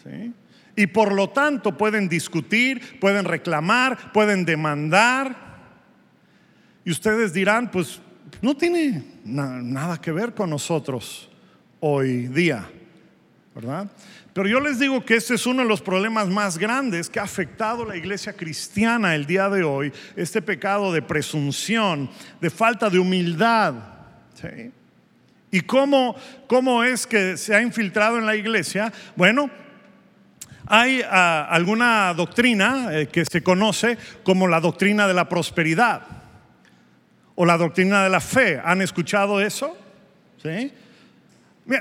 ¿sí? 0.03 0.33
Y 0.75 0.87
por 0.87 1.11
lo 1.11 1.29
tanto 1.29 1.77
pueden 1.77 2.07
discutir, 2.07 2.99
pueden 2.99 3.25
reclamar, 3.25 4.11
pueden 4.13 4.45
demandar. 4.45 5.35
Y 6.85 6.91
ustedes 6.91 7.33
dirán, 7.33 7.69
pues 7.69 8.01
no 8.41 8.55
tiene 8.55 9.03
nada 9.23 9.99
que 9.99 10.11
ver 10.11 10.33
con 10.33 10.49
nosotros 10.49 11.29
hoy 11.79 12.27
día, 12.27 12.67
¿verdad? 13.53 13.91
Pero 14.33 14.47
yo 14.47 14.59
les 14.61 14.79
digo 14.79 15.03
que 15.03 15.15
este 15.15 15.35
es 15.35 15.45
uno 15.45 15.63
de 15.63 15.67
los 15.67 15.81
problemas 15.81 16.29
más 16.29 16.57
grandes 16.57 17.09
que 17.09 17.19
ha 17.19 17.23
afectado 17.23 17.85
la 17.85 17.97
iglesia 17.97 18.33
cristiana 18.33 19.13
el 19.13 19.25
día 19.25 19.49
de 19.49 19.63
hoy, 19.63 19.91
este 20.15 20.41
pecado 20.41 20.93
de 20.93 21.01
presunción, 21.01 22.09
de 22.39 22.49
falta 22.49 22.89
de 22.89 22.97
humildad. 22.97 23.73
¿Y 25.51 25.61
cómo, 25.61 26.15
cómo 26.47 26.83
es 26.83 27.05
que 27.05 27.35
se 27.35 27.53
ha 27.53 27.61
infiltrado 27.61 28.17
en 28.17 28.25
la 28.25 28.37
iglesia? 28.37 28.93
Bueno, 29.17 29.49
hay 30.73 31.03
ah, 31.03 31.47
alguna 31.49 32.13
doctrina 32.13 32.87
eh, 32.91 33.07
que 33.07 33.25
se 33.25 33.43
conoce 33.43 33.97
como 34.23 34.47
la 34.47 34.61
doctrina 34.61 35.05
de 35.05 35.13
la 35.13 35.27
prosperidad 35.27 36.03
o 37.35 37.45
la 37.45 37.57
doctrina 37.57 38.05
de 38.05 38.09
la 38.09 38.21
fe. 38.21 38.61
¿Han 38.63 38.81
escuchado 38.81 39.41
eso? 39.41 39.77
¿Sí? 40.41 40.71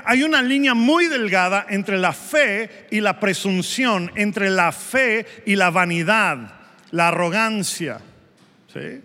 hay 0.05 0.23
una 0.23 0.41
línea 0.41 0.73
muy 0.73 1.07
delgada 1.07 1.65
entre 1.69 1.97
la 1.97 2.13
fe 2.13 2.87
y 2.91 3.01
la 3.01 3.19
presunción, 3.19 4.11
entre 4.15 4.49
la 4.49 4.71
fe 4.71 5.25
y 5.45 5.55
la 5.55 5.69
vanidad, 5.69 6.53
la 6.91 7.07
arrogancia. 7.07 7.99
¿Sí? 8.71 9.01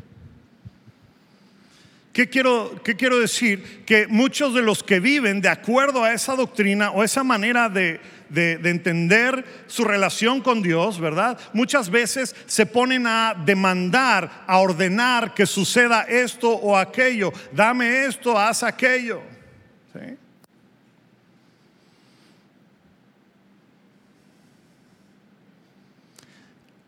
¿Qué 2.12 2.28
quiero, 2.28 2.80
¿Qué 2.82 2.96
quiero 2.96 3.18
decir? 3.18 3.84
Que 3.84 4.06
muchos 4.06 4.54
de 4.54 4.62
los 4.62 4.82
que 4.82 5.00
viven 5.00 5.40
de 5.40 5.48
acuerdo 5.48 6.02
a 6.02 6.12
esa 6.12 6.34
doctrina 6.34 6.90
o 6.90 7.04
esa 7.04 7.22
manera 7.22 7.68
de, 7.68 8.00
de, 8.28 8.52
entender 8.64 9.44
su 9.66 9.84
relación 9.84 10.40
con 10.40 10.62
Dios, 10.62 11.00
¿verdad? 11.00 11.38
Muchas 11.52 11.90
veces 11.90 12.34
se 12.46 12.66
ponen 12.66 13.06
a 13.06 13.34
demandar, 13.44 14.44
a 14.46 14.58
ordenar 14.58 15.34
que 15.34 15.46
suceda 15.46 16.02
esto 16.02 16.50
o 16.50 16.76
aquello. 16.76 17.32
Dame 17.52 18.04
esto, 18.04 18.38
haz 18.38 18.62
aquello. 18.62 19.22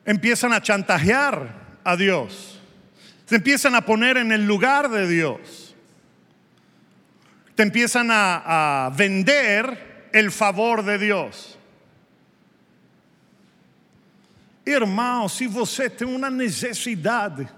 Empiezan 0.04 0.54
a 0.54 0.62
chantajear 0.62 1.80
a 1.85 1.97
Dios. 1.97 2.59
Se 3.26 3.37
empiezan 3.37 3.75
a 3.75 3.83
poner 3.83 4.16
en 4.16 4.33
el 4.33 4.47
lugar 4.47 4.88
de 4.88 5.07
Dios. 5.07 5.75
Te 7.54 7.62
empiezan 7.62 8.11
a, 8.11 8.87
a 8.87 8.90
vender 8.90 9.88
el 10.12 10.31
favor 10.31 10.83
de 10.83 10.99
Dios. 10.99 11.59
Irmão, 14.67 15.29
se 15.29 15.47
você 15.47 15.88
tem 15.88 16.07
uma 16.07 16.29
necessidade, 16.29 17.49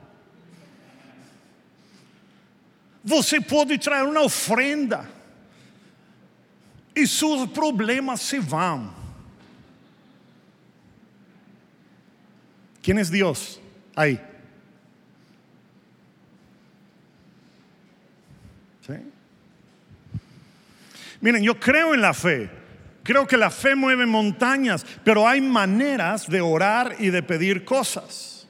você 3.02 3.40
pode 3.40 3.78
trazer 3.78 4.06
uma 4.06 4.22
ofrenda 4.22 5.08
e 6.94 7.06
seus 7.06 7.50
problemas 7.50 8.20
se 8.20 8.38
vão. 8.38 8.94
Quem 12.82 12.98
é 12.98 13.04
Deus? 13.04 13.60
Aí. 13.96 14.29
Miren, 21.20 21.42
yo 21.42 21.58
creo 21.58 21.94
en 21.94 22.00
la 22.00 22.14
fe. 22.14 22.48
Creo 23.02 23.26
que 23.26 23.36
la 23.36 23.50
fe 23.50 23.74
mueve 23.74 24.06
montañas, 24.06 24.84
pero 25.04 25.26
hay 25.26 25.40
maneras 25.40 26.28
de 26.28 26.40
orar 26.40 26.96
y 26.98 27.10
de 27.10 27.22
pedir 27.22 27.64
cosas. 27.64 28.46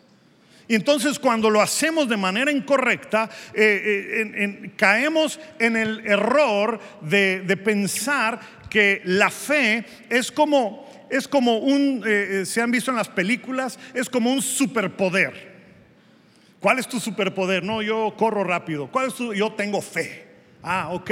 Y 0.70 0.74
entonces 0.76 1.18
cuando 1.18 1.50
lo 1.50 1.60
hacemos 1.60 2.08
de 2.08 2.16
manera 2.16 2.52
incorrecta, 2.52 3.28
eh, 3.54 4.22
eh, 4.36 4.70
caemos 4.76 5.40
en 5.58 5.76
el 5.76 6.06
error 6.06 6.78
de, 7.00 7.60
pensar 7.64 8.38
que 8.68 9.02
la 9.04 9.30
fe 9.30 9.84
es 10.08 10.30
como, 10.30 10.88
es 11.10 11.26
como 11.26 11.58
un, 11.58 12.04
eh, 12.06 12.44
se 12.46 12.62
han 12.62 12.70
visto 12.70 12.92
en 12.92 12.98
las 12.98 13.08
películas, 13.08 13.80
es 13.94 14.08
como 14.08 14.32
un 14.32 14.42
superpoder. 14.42 15.50
¿Cuál 16.60 16.78
es 16.78 16.86
tu 16.86 17.00
superpoder? 17.00 17.64
No, 17.64 17.82
yo 17.82 18.14
corro 18.16 18.44
rápido. 18.44 18.88
¿Cuál 18.92 19.08
es 19.08 19.14
tu? 19.14 19.34
Yo 19.34 19.52
tengo 19.52 19.80
fe. 19.80 20.29
Ah, 20.62 20.88
ok. 20.90 21.10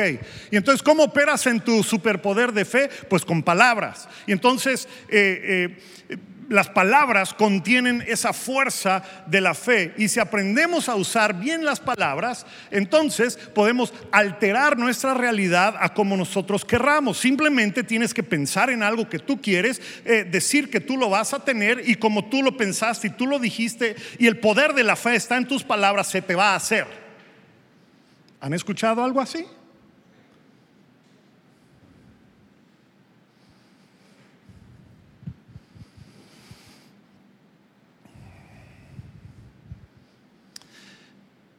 Y 0.50 0.56
entonces, 0.56 0.82
¿cómo 0.82 1.04
operas 1.04 1.46
en 1.46 1.60
tu 1.60 1.82
superpoder 1.82 2.52
de 2.52 2.64
fe? 2.64 2.90
Pues 3.08 3.24
con 3.24 3.42
palabras. 3.42 4.08
Y 4.26 4.32
entonces, 4.32 4.86
eh, 5.08 5.76
eh, 6.10 6.16
las 6.48 6.68
palabras 6.68 7.34
contienen 7.34 8.02
esa 8.06 8.32
fuerza 8.32 9.02
de 9.26 9.40
la 9.40 9.54
fe. 9.54 9.92
Y 9.96 10.08
si 10.08 10.20
aprendemos 10.20 10.88
a 10.88 10.94
usar 10.94 11.34
bien 11.34 11.64
las 11.64 11.80
palabras, 11.80 12.46
entonces 12.70 13.36
podemos 13.36 13.92
alterar 14.10 14.78
nuestra 14.78 15.14
realidad 15.14 15.76
a 15.78 15.92
como 15.92 16.16
nosotros 16.16 16.64
querramos. 16.64 17.18
Simplemente 17.18 17.82
tienes 17.82 18.14
que 18.14 18.22
pensar 18.22 18.70
en 18.70 18.82
algo 18.82 19.08
que 19.08 19.18
tú 19.18 19.40
quieres, 19.40 19.80
eh, 20.04 20.26
decir 20.28 20.70
que 20.70 20.80
tú 20.80 20.96
lo 20.96 21.10
vas 21.10 21.34
a 21.34 21.44
tener 21.44 21.82
y 21.86 21.96
como 21.96 22.26
tú 22.26 22.42
lo 22.42 22.56
pensaste 22.56 23.08
y 23.08 23.10
tú 23.10 23.26
lo 23.26 23.38
dijiste 23.38 23.96
y 24.18 24.26
el 24.26 24.38
poder 24.38 24.72
de 24.74 24.84
la 24.84 24.96
fe 24.96 25.14
está 25.14 25.36
en 25.36 25.46
tus 25.46 25.62
palabras, 25.62 26.08
se 26.08 26.22
te 26.22 26.34
va 26.34 26.52
a 26.52 26.56
hacer. 26.56 27.07
¿Han 28.40 28.54
escuchado 28.54 29.02
algo 29.02 29.20
así? 29.20 29.44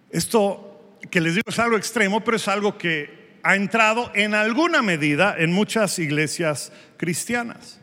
Esto 0.09 0.97
que 1.11 1.21
les 1.21 1.35
digo 1.35 1.45
es 1.47 1.59
algo 1.59 1.77
extremo, 1.77 2.23
pero 2.23 2.37
es 2.37 2.47
algo 2.47 2.77
que 2.77 3.39
ha 3.43 3.55
entrado 3.55 4.11
en 4.15 4.33
alguna 4.33 4.81
medida 4.81 5.35
en 5.37 5.51
muchas 5.51 5.97
iglesias 5.99 6.71
cristianas. 6.97 7.78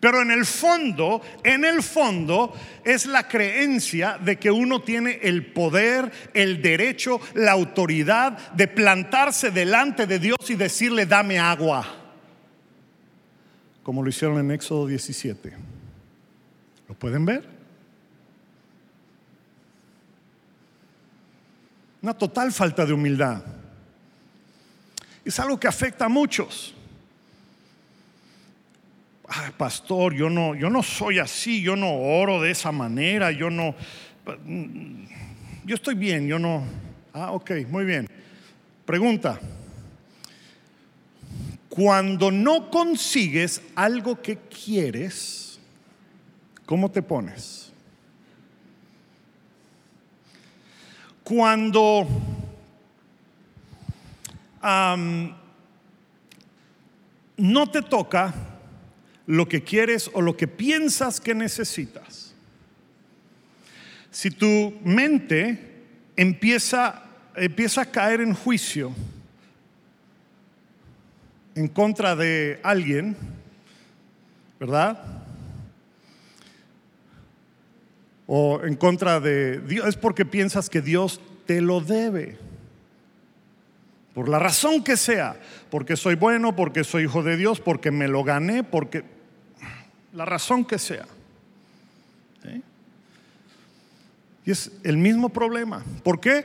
Pero 0.00 0.22
en 0.22 0.30
el 0.30 0.46
fondo, 0.46 1.20
en 1.44 1.62
el 1.66 1.82
fondo 1.82 2.54
es 2.82 3.04
la 3.04 3.28
creencia 3.28 4.16
de 4.18 4.38
que 4.38 4.50
uno 4.50 4.80
tiene 4.80 5.20
el 5.22 5.52
poder, 5.52 6.10
el 6.32 6.62
derecho, 6.62 7.20
la 7.34 7.52
autoridad 7.52 8.52
de 8.52 8.66
plantarse 8.66 9.50
delante 9.50 10.06
de 10.06 10.18
Dios 10.18 10.38
y 10.48 10.54
decirle, 10.54 11.04
dame 11.04 11.38
agua. 11.38 11.86
Como 13.82 14.02
lo 14.02 14.08
hicieron 14.08 14.38
en 14.38 14.50
Éxodo 14.52 14.86
17. 14.86 15.52
¿Lo 16.88 16.94
pueden 16.94 17.26
ver? 17.26 17.46
Una 22.00 22.14
total 22.14 22.52
falta 22.52 22.86
de 22.86 22.94
humildad. 22.94 23.42
Es 25.26 25.38
algo 25.38 25.60
que 25.60 25.68
afecta 25.68 26.06
a 26.06 26.08
muchos 26.08 26.74
pastor, 29.56 30.14
yo 30.14 30.28
no, 30.28 30.54
yo 30.54 30.70
no 30.70 30.82
soy 30.82 31.18
así, 31.18 31.62
yo 31.62 31.76
no 31.76 31.92
oro 31.92 32.40
de 32.40 32.50
esa 32.50 32.72
manera, 32.72 33.30
yo 33.30 33.48
no, 33.48 33.74
yo 35.64 35.74
estoy 35.74 35.94
bien, 35.94 36.26
yo 36.26 36.38
no. 36.38 36.64
Ah, 37.12 37.32
ok, 37.32 37.52
muy 37.68 37.84
bien. 37.84 38.08
Pregunta. 38.84 39.38
Cuando 41.68 42.32
no 42.32 42.70
consigues 42.70 43.62
algo 43.76 44.20
que 44.20 44.36
quieres, 44.36 45.60
¿cómo 46.66 46.90
te 46.90 47.00
pones? 47.00 47.72
Cuando 51.22 52.08
no 57.36 57.70
te 57.70 57.82
toca 57.82 58.49
lo 59.30 59.48
que 59.48 59.62
quieres 59.62 60.10
o 60.12 60.20
lo 60.20 60.36
que 60.36 60.48
piensas 60.48 61.20
que 61.20 61.36
necesitas. 61.36 62.34
Si 64.10 64.28
tu 64.28 64.76
mente 64.82 65.84
empieza, 66.16 67.04
empieza 67.36 67.82
a 67.82 67.90
caer 67.90 68.22
en 68.22 68.34
juicio 68.34 68.92
en 71.54 71.68
contra 71.68 72.16
de 72.16 72.58
alguien, 72.64 73.16
¿verdad? 74.58 75.00
O 78.26 78.60
en 78.64 78.74
contra 78.74 79.20
de 79.20 79.60
Dios, 79.60 79.86
es 79.86 79.96
porque 79.96 80.24
piensas 80.24 80.68
que 80.68 80.80
Dios 80.80 81.20
te 81.46 81.60
lo 81.60 81.80
debe. 81.80 82.36
Por 84.12 84.28
la 84.28 84.40
razón 84.40 84.82
que 84.82 84.96
sea, 84.96 85.36
porque 85.70 85.96
soy 85.96 86.16
bueno, 86.16 86.56
porque 86.56 86.82
soy 86.82 87.04
hijo 87.04 87.22
de 87.22 87.36
Dios, 87.36 87.60
porque 87.60 87.92
me 87.92 88.08
lo 88.08 88.24
gané, 88.24 88.64
porque 88.64 89.19
la 90.12 90.24
razón 90.24 90.64
que 90.64 90.78
sea. 90.78 91.06
Y 94.44 94.50
es 94.50 94.72
el 94.84 94.96
mismo 94.96 95.28
problema. 95.28 95.84
¿Por 96.02 96.18
qué? 96.18 96.44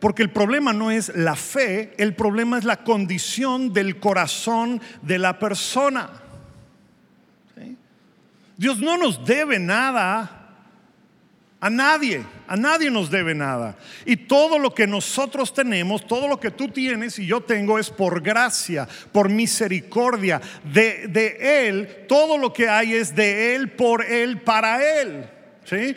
Porque 0.00 0.22
el 0.22 0.30
problema 0.30 0.72
no 0.72 0.90
es 0.90 1.14
la 1.14 1.36
fe, 1.36 1.94
el 1.98 2.14
problema 2.14 2.58
es 2.58 2.64
la 2.64 2.84
condición 2.84 3.72
del 3.72 3.98
corazón 3.98 4.80
de 5.02 5.18
la 5.18 5.38
persona. 5.38 6.10
Dios 8.56 8.78
no 8.78 8.96
nos 8.96 9.24
debe 9.24 9.58
nada 9.58 10.41
a 11.62 11.70
nadie, 11.70 12.24
a 12.48 12.56
nadie 12.56 12.90
nos 12.90 13.08
debe 13.08 13.36
nada. 13.36 13.76
Y 14.04 14.16
todo 14.16 14.58
lo 14.58 14.74
que 14.74 14.84
nosotros 14.84 15.54
tenemos, 15.54 16.04
todo 16.08 16.26
lo 16.26 16.40
que 16.40 16.50
tú 16.50 16.66
tienes 16.66 17.20
y 17.20 17.26
yo 17.26 17.40
tengo 17.40 17.78
es 17.78 17.88
por 17.88 18.20
gracia, 18.20 18.88
por 19.12 19.28
misericordia 19.28 20.40
de, 20.64 21.06
de 21.06 21.68
Él. 21.68 22.04
Todo 22.08 22.36
lo 22.36 22.52
que 22.52 22.68
hay 22.68 22.94
es 22.94 23.14
de 23.14 23.54
Él, 23.54 23.70
por 23.70 24.04
Él, 24.04 24.40
para 24.40 25.00
Él. 25.00 25.30
¿Sí? 25.64 25.94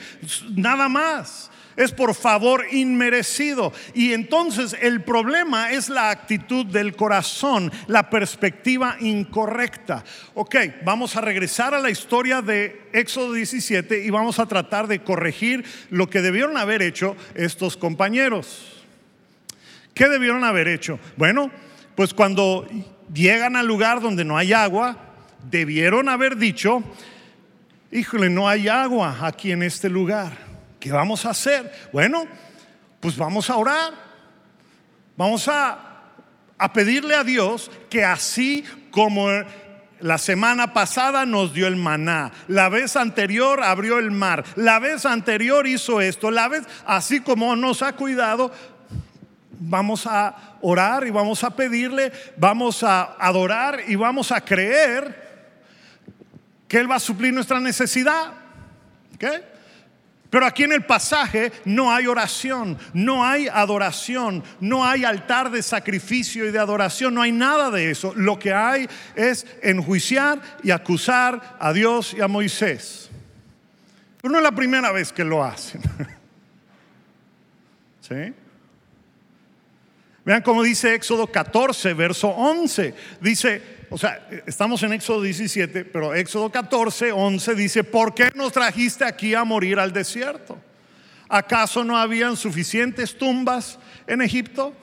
Nada 0.55 0.87
más 0.87 1.49
es 1.77 1.91
por 1.91 2.13
favor 2.15 2.65
inmerecido. 2.71 3.73
Y 3.93 4.13
entonces 4.13 4.75
el 4.81 5.01
problema 5.01 5.71
es 5.71 5.89
la 5.89 6.09
actitud 6.09 6.65
del 6.65 6.95
corazón, 6.95 7.71
la 7.87 8.09
perspectiva 8.09 8.97
incorrecta. 8.99 10.03
Ok, 10.33 10.55
vamos 10.83 11.15
a 11.15 11.21
regresar 11.21 11.73
a 11.73 11.79
la 11.79 11.89
historia 11.89 12.41
de 12.41 12.89
Éxodo 12.93 13.33
17 13.33 14.03
y 14.03 14.09
vamos 14.09 14.39
a 14.39 14.45
tratar 14.45 14.87
de 14.87 15.03
corregir 15.03 15.65
lo 15.89 16.09
que 16.09 16.21
debieron 16.21 16.57
haber 16.57 16.81
hecho 16.81 17.15
estos 17.33 17.77
compañeros. 17.77 18.83
¿Qué 19.93 20.09
debieron 20.09 20.43
haber 20.43 20.67
hecho? 20.67 20.99
Bueno, 21.15 21.49
pues 21.95 22.13
cuando 22.13 22.67
llegan 23.13 23.55
al 23.55 23.65
lugar 23.65 24.01
donde 24.01 24.25
no 24.25 24.37
hay 24.37 24.51
agua, 24.51 24.97
debieron 25.49 26.09
haber 26.09 26.35
dicho, 26.35 26.83
híjole, 27.91 28.29
no 28.29 28.49
hay 28.49 28.67
agua 28.67 29.17
aquí 29.21 29.51
en 29.51 29.63
este 29.63 29.89
lugar. 29.89 30.44
¿Qué 30.85 30.91
vamos 30.91 31.25
a 31.25 31.31
hacer? 31.31 31.73
Bueno, 31.91 32.27
pues 32.99 33.17
vamos 33.17 33.49
a 33.49 33.55
orar. 33.55 33.91
Vamos 35.17 35.47
a, 35.47 35.79
a 36.59 36.73
pedirle 36.73 37.15
a 37.15 37.23
Dios 37.23 37.71
que 37.89 38.05
así 38.05 38.63
como 38.91 39.27
la 39.99 40.19
semana 40.19 40.73
pasada 40.73 41.25
nos 41.25 41.55
dio 41.55 41.65
el 41.65 41.75
maná, 41.75 42.31
la 42.47 42.69
vez 42.69 42.95
anterior 42.97 43.63
abrió 43.63 43.97
el 43.97 44.11
mar, 44.11 44.43
la 44.55 44.77
vez 44.77 45.07
anterior 45.07 45.65
hizo 45.65 46.01
esto, 46.01 46.29
la 46.29 46.49
vez 46.49 46.67
así 46.85 47.19
como 47.19 47.55
nos 47.55 47.81
ha 47.81 47.93
cuidado, 47.93 48.51
vamos 49.59 50.05
a 50.05 50.57
orar 50.61 51.07
y 51.07 51.09
vamos 51.09 51.43
a 51.43 51.55
pedirle, 51.55 52.11
vamos 52.37 52.83
a 52.83 53.15
adorar 53.17 53.79
y 53.87 53.95
vamos 53.95 54.31
a 54.31 54.39
creer 54.39 55.49
que 56.67 56.77
Él 56.77 56.91
va 56.91 56.97
a 56.97 56.99
suplir 56.99 57.33
nuestra 57.33 57.59
necesidad. 57.59 58.33
¿Okay? 59.15 59.54
Pero 60.35 60.47
aquí 60.47 60.63
en 60.63 60.73
el 60.73 60.83
pasaje 60.83 61.53
no 61.63 61.93
hay 61.93 62.07
oración, 62.07 62.77
no 62.93 63.23
hay 63.23 63.47
adoración, 63.47 64.43
no 64.59 64.83
hay 64.83 65.05
altar 65.05 65.49
de 65.49 65.63
sacrificio 65.63 66.45
y 66.45 66.51
de 66.51 66.59
adoración, 66.59 67.13
no 67.13 67.21
hay 67.21 67.31
nada 67.31 67.71
de 67.71 67.89
eso. 67.89 68.11
Lo 68.17 68.37
que 68.37 68.53
hay 68.53 68.85
es 69.15 69.47
enjuiciar 69.63 70.41
y 70.61 70.71
acusar 70.71 71.55
a 71.57 71.71
Dios 71.71 72.13
y 72.13 72.19
a 72.19 72.27
Moisés. 72.27 73.09
Pero 74.21 74.29
no 74.29 74.39
es 74.39 74.43
la 74.43 74.51
primera 74.51 74.91
vez 74.91 75.13
que 75.13 75.23
lo 75.23 75.41
hacen. 75.41 75.81
¿Sí? 78.01 78.33
Vean 80.25 80.41
cómo 80.41 80.63
dice 80.63 80.95
Éxodo 80.95 81.27
14, 81.27 81.93
verso 81.93 82.29
11. 82.29 82.95
Dice, 83.21 83.61
o 83.91 83.97
sea, 83.97 84.27
estamos 84.47 84.81
en 84.81 84.93
Éxodo 84.93 85.21
17, 85.21 85.85
pero 85.85 86.15
Éxodo 86.15 86.51
14, 86.51 87.11
11 87.11 87.53
dice, 87.53 87.83
¿por 87.83 88.15
qué 88.15 88.31
nos 88.33 88.51
trajiste 88.51 89.05
aquí 89.05 89.35
a 89.35 89.43
morir 89.43 89.77
al 89.77 89.93
desierto? 89.93 90.57
¿Acaso 91.29 91.83
no 91.83 91.95
habían 91.95 92.37
suficientes 92.37 93.15
tumbas 93.15 93.77
en 94.07 94.23
Egipto? 94.23 94.73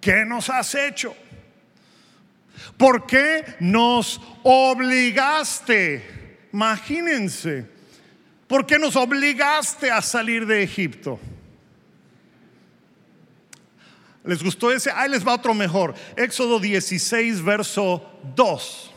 ¿Qué 0.00 0.24
nos 0.24 0.48
has 0.48 0.72
hecho? 0.76 1.16
¿Por 2.76 3.06
qué 3.06 3.44
nos 3.58 4.20
obligaste? 4.44 6.38
Imagínense, 6.52 7.66
¿por 8.46 8.66
qué 8.66 8.78
nos 8.78 8.94
obligaste 8.94 9.90
a 9.90 10.00
salir 10.00 10.46
de 10.46 10.62
Egipto? 10.62 11.18
¿Les 14.24 14.42
gustó 14.42 14.70
ese? 14.70 14.90
Ahí 14.90 15.08
les 15.10 15.26
va 15.26 15.34
otro 15.34 15.54
mejor. 15.54 15.94
Éxodo 16.16 16.60
16, 16.60 17.42
verso 17.42 18.04
2. 18.36 18.90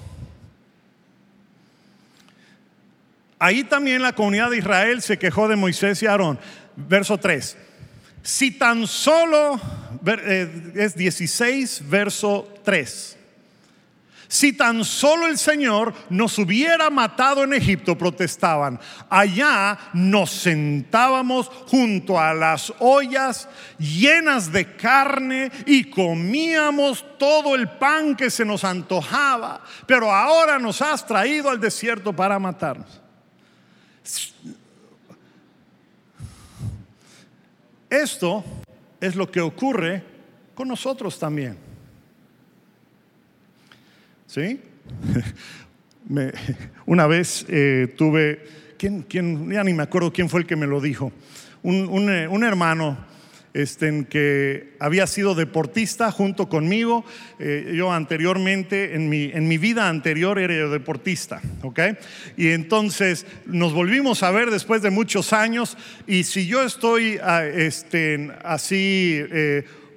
Ahí 3.40 3.64
también 3.64 4.02
la 4.02 4.14
comunidad 4.14 4.50
de 4.50 4.58
Israel 4.58 5.02
se 5.02 5.18
quejó 5.18 5.48
de 5.48 5.56
Moisés 5.56 6.02
y 6.04 6.08
Aarón. 6.08 6.40
Verso 6.76 7.18
3. 7.18 7.58
Si 8.22 8.52
tan 8.52 8.88
solo, 8.88 9.60
eh, 10.06 10.72
es 10.76 10.96
16, 10.96 11.90
verso 11.90 12.54
3. 12.64 13.18
Si 14.34 14.52
tan 14.52 14.84
solo 14.84 15.28
el 15.28 15.38
Señor 15.38 15.94
nos 16.10 16.40
hubiera 16.40 16.90
matado 16.90 17.44
en 17.44 17.54
Egipto, 17.54 17.96
protestaban, 17.96 18.80
allá 19.08 19.78
nos 19.94 20.32
sentábamos 20.32 21.50
junto 21.68 22.20
a 22.20 22.34
las 22.34 22.74
ollas 22.80 23.48
llenas 23.78 24.52
de 24.52 24.76
carne 24.76 25.52
y 25.68 25.84
comíamos 25.84 27.06
todo 27.20 27.54
el 27.54 27.70
pan 27.70 28.16
que 28.16 28.32
se 28.32 28.44
nos 28.44 28.64
antojaba, 28.64 29.62
pero 29.86 30.12
ahora 30.12 30.58
nos 30.58 30.82
has 30.82 31.06
traído 31.06 31.52
al 31.52 31.60
desierto 31.60 32.12
para 32.12 32.40
matarnos. 32.40 32.90
Esto 37.88 38.44
es 39.00 39.16
lo 39.16 39.30
que 39.30 39.42
ocurre 39.42 40.04
con 40.56 40.68
nosotros 40.68 41.20
también. 41.20 41.73
¿Sí? 44.34 44.60
una 46.88 47.06
vez 47.06 47.46
eh, 47.50 47.94
tuve, 47.96 48.42
¿quién, 48.80 49.04
¿quién, 49.04 49.52
ya 49.52 49.64
ni 49.64 49.76
me 49.76 49.84
acuerdo 49.84 50.12
quién 50.12 50.28
fue 50.28 50.40
el 50.40 50.48
que 50.48 50.56
me 50.56 50.66
lo 50.66 50.82
dijo, 50.82 51.12
un, 51.62 52.10
eh, 52.10 52.28
hermano 52.44 52.98
este, 53.54 54.08
que 54.10 54.74
había 54.80 55.06
sido 55.06 55.36
deportista 55.36 56.12
junto 56.12 56.50
conmigo. 56.50 57.06
Eh, 57.38 57.74
yo 57.76 57.92
anteriormente, 57.92 58.96
en 58.96 59.08
mi, 59.08 59.26
en 59.26 59.48
mi 59.48 59.60
vida 59.60 59.88
anterior 59.88 60.40
era 60.40 60.68
deportista, 60.68 61.40
¿ok? 61.62 61.80
Y 62.36 62.48
entonces 62.48 63.28
nos 63.46 63.72
volvimos 63.72 64.24
a 64.24 64.32
ver 64.32 64.50
después 64.50 64.82
de 64.82 64.90
muchos 64.90 65.32
años 65.32 65.78
y 66.08 66.24
si 66.24 66.48
yo 66.48 66.64
estoy 66.64 67.20
ah, 67.22 67.46
este, 67.46 68.32
así 68.44 69.22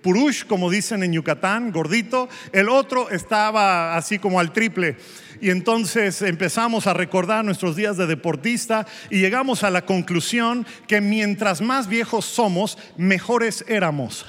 purush, 0.07 0.45
como 0.45 0.71
dicen 0.71 1.03
en 1.03 1.13
Yucatán, 1.13 1.73
gordito. 1.73 2.29
El 2.53 2.69
otro 2.69 3.11
estaba 3.11 3.97
así 3.97 4.21
como 4.21 4.39
al 4.39 4.53
triple. 4.53 4.97
Y 5.41 5.51
entonces 5.51 6.23
empezamos 6.23 6.87
a 6.87 6.95
recordar 6.95 7.45
nuestros 7.45 7.75
días 7.75 7.97
de 7.97 8.07
deportista 8.07 8.87
y 9.11 9.19
llegamos 9.19 9.65
a 9.65 9.71
la 9.71 9.85
conclusión 9.85 10.65
que 10.87 11.01
mientras 11.01 11.61
más 11.61 11.89
viejos 11.89 12.25
somos, 12.25 12.79
mejores 12.97 13.65
éramos. 13.67 14.27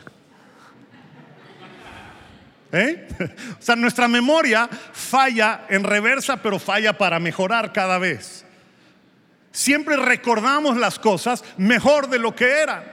¿Eh? 2.71 3.07
O 3.59 3.61
sea, 3.61 3.75
nuestra 3.75 4.07
memoria 4.07 4.67
falla 4.93 5.67
en 5.69 5.83
reversa, 5.83 6.37
pero 6.37 6.57
falla 6.57 6.97
para 6.97 7.19
mejorar 7.19 7.71
cada 7.71 7.99
vez. 7.99 8.45
siempre 9.51 9.95
recordamos 9.95 10.75
las 10.75 10.97
cosas 10.97 11.43
mejor 11.57 12.09
de 12.09 12.17
lo 12.17 12.35
que 12.35 12.49
eran, 12.49 12.83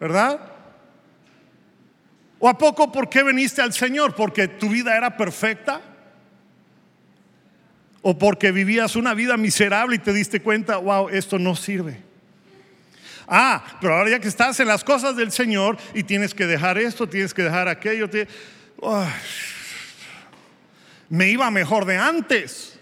¿verdad? 0.00 0.57
¿O 2.38 2.48
a 2.48 2.56
poco 2.56 2.92
por 2.92 3.08
qué 3.08 3.22
viniste 3.22 3.60
al 3.60 3.72
Señor? 3.72 4.14
¿Porque 4.14 4.48
tu 4.48 4.68
vida 4.68 4.96
era 4.96 5.16
perfecta? 5.16 5.80
¿O 8.02 8.16
porque 8.16 8.52
vivías 8.52 8.96
una 8.96 9.14
vida 9.14 9.36
miserable 9.36 9.96
y 9.96 9.98
te 9.98 10.12
diste 10.12 10.40
cuenta, 10.40 10.76
wow, 10.76 11.08
esto 11.08 11.38
no 11.38 11.56
sirve? 11.56 12.00
Ah, 13.26 13.62
pero 13.80 13.94
ahora 13.94 14.10
ya 14.10 14.20
que 14.20 14.28
estás 14.28 14.58
en 14.60 14.68
las 14.68 14.84
cosas 14.84 15.16
del 15.16 15.32
Señor 15.32 15.76
y 15.94 16.04
tienes 16.04 16.32
que 16.32 16.46
dejar 16.46 16.78
esto, 16.78 17.08
tienes 17.08 17.34
que 17.34 17.42
dejar 17.42 17.68
aquello, 17.68 18.08
me 21.10 21.28
iba 21.28 21.50
mejor 21.50 21.84
de 21.84 21.96
antes. 21.96 22.77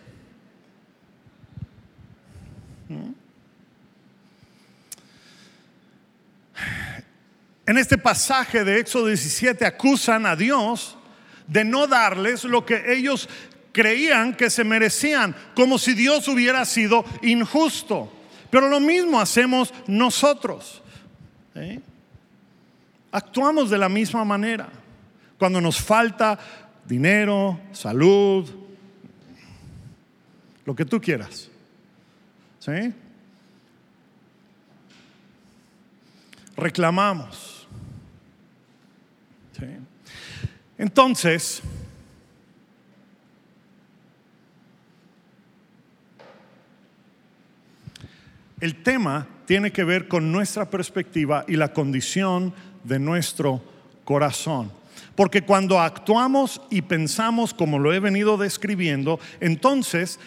En 7.66 7.79
este 7.79 7.98
pasaje 7.98 8.62
de 8.62 8.79
Éxodo 8.79 9.07
17 9.07 9.66
acusan 9.66 10.24
a 10.24 10.37
Dios 10.37 10.96
de 11.48 11.64
no 11.64 11.88
darles 11.88 12.44
lo 12.44 12.64
que 12.64 12.92
ellos 12.92 13.29
creían 13.72 14.35
que 14.35 14.50
se 14.50 14.64
merecían, 14.64 15.35
como 15.55 15.79
si 15.79 15.92
Dios 15.92 16.29
hubiera 16.29 16.64
sido 16.64 17.05
injusto. 17.22 18.12
Pero 18.50 18.68
lo 18.68 18.79
mismo 18.79 19.20
hacemos 19.20 19.74
nosotros. 19.88 20.81
¿eh? 21.57 21.81
Actuamos 23.11 23.68
de 23.68 23.79
la 23.79 23.88
misma 23.88 24.24
manera. 24.24 24.68
Cuando 25.37 25.61
nos 25.61 25.81
falta 25.81 26.38
dinero, 26.87 27.61
salud, 27.72 28.48
lo 30.64 30.74
que 30.74 30.85
tú 30.85 31.00
quieras. 31.00 31.50
¿Sí? 32.61 32.94
Reclamamos. 36.57 37.56
Entonces, 40.79 41.62
el 48.61 48.83
tema 48.83 49.27
tiene 49.47 49.71
que 49.71 49.85
ver 49.85 50.09
con 50.09 50.33
nuestra 50.33 50.69
perspectiva 50.69 51.45
y 51.47 51.57
la 51.57 51.73
condición 51.73 52.53
de 52.85 52.99
nuestro 52.99 53.62
corazón. 54.05 54.73
Porque 55.14 55.42
cuando 55.42 55.81
actuamos 55.81 56.61
y 56.71 56.83
pensamos 56.83 57.55
como 57.55 57.79
lo 57.79 57.92
he 57.92 58.01
venido 58.01 58.37
describiendo, 58.37 59.19
entonces 59.40 60.19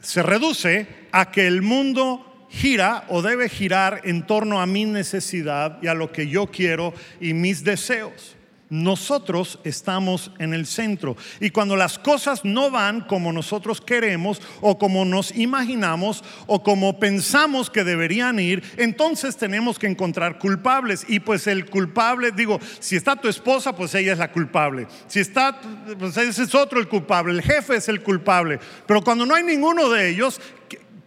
se 0.00 0.22
reduce 0.22 0.86
a 1.12 1.30
que 1.30 1.46
el 1.46 1.62
mundo 1.62 2.46
gira 2.48 3.04
o 3.08 3.22
debe 3.22 3.48
girar 3.48 4.02
en 4.04 4.26
torno 4.26 4.60
a 4.60 4.66
mi 4.66 4.84
necesidad 4.84 5.78
y 5.82 5.86
a 5.86 5.94
lo 5.94 6.12
que 6.12 6.28
yo 6.28 6.46
quiero 6.46 6.92
y 7.20 7.34
mis 7.34 7.64
deseos 7.64 8.36
nosotros 8.72 9.58
estamos 9.64 10.30
en 10.38 10.54
el 10.54 10.64
centro. 10.64 11.14
Y 11.40 11.50
cuando 11.50 11.76
las 11.76 11.98
cosas 11.98 12.42
no 12.42 12.70
van 12.70 13.02
como 13.02 13.30
nosotros 13.30 13.82
queremos 13.82 14.40
o 14.62 14.78
como 14.78 15.04
nos 15.04 15.36
imaginamos 15.36 16.24
o 16.46 16.62
como 16.62 16.98
pensamos 16.98 17.68
que 17.68 17.84
deberían 17.84 18.40
ir, 18.40 18.64
entonces 18.78 19.36
tenemos 19.36 19.78
que 19.78 19.88
encontrar 19.88 20.38
culpables. 20.38 21.04
Y 21.06 21.20
pues 21.20 21.46
el 21.48 21.68
culpable, 21.68 22.32
digo, 22.32 22.58
si 22.80 22.96
está 22.96 23.14
tu 23.14 23.28
esposa, 23.28 23.76
pues 23.76 23.94
ella 23.94 24.14
es 24.14 24.18
la 24.18 24.32
culpable. 24.32 24.86
Si 25.06 25.20
está, 25.20 25.60
pues 25.98 26.16
ese 26.16 26.44
es 26.44 26.54
otro 26.54 26.80
el 26.80 26.88
culpable. 26.88 27.34
El 27.34 27.42
jefe 27.42 27.76
es 27.76 27.90
el 27.90 28.02
culpable. 28.02 28.58
Pero 28.86 29.04
cuando 29.04 29.26
no 29.26 29.34
hay 29.34 29.42
ninguno 29.42 29.90
de 29.90 30.08
ellos, 30.08 30.40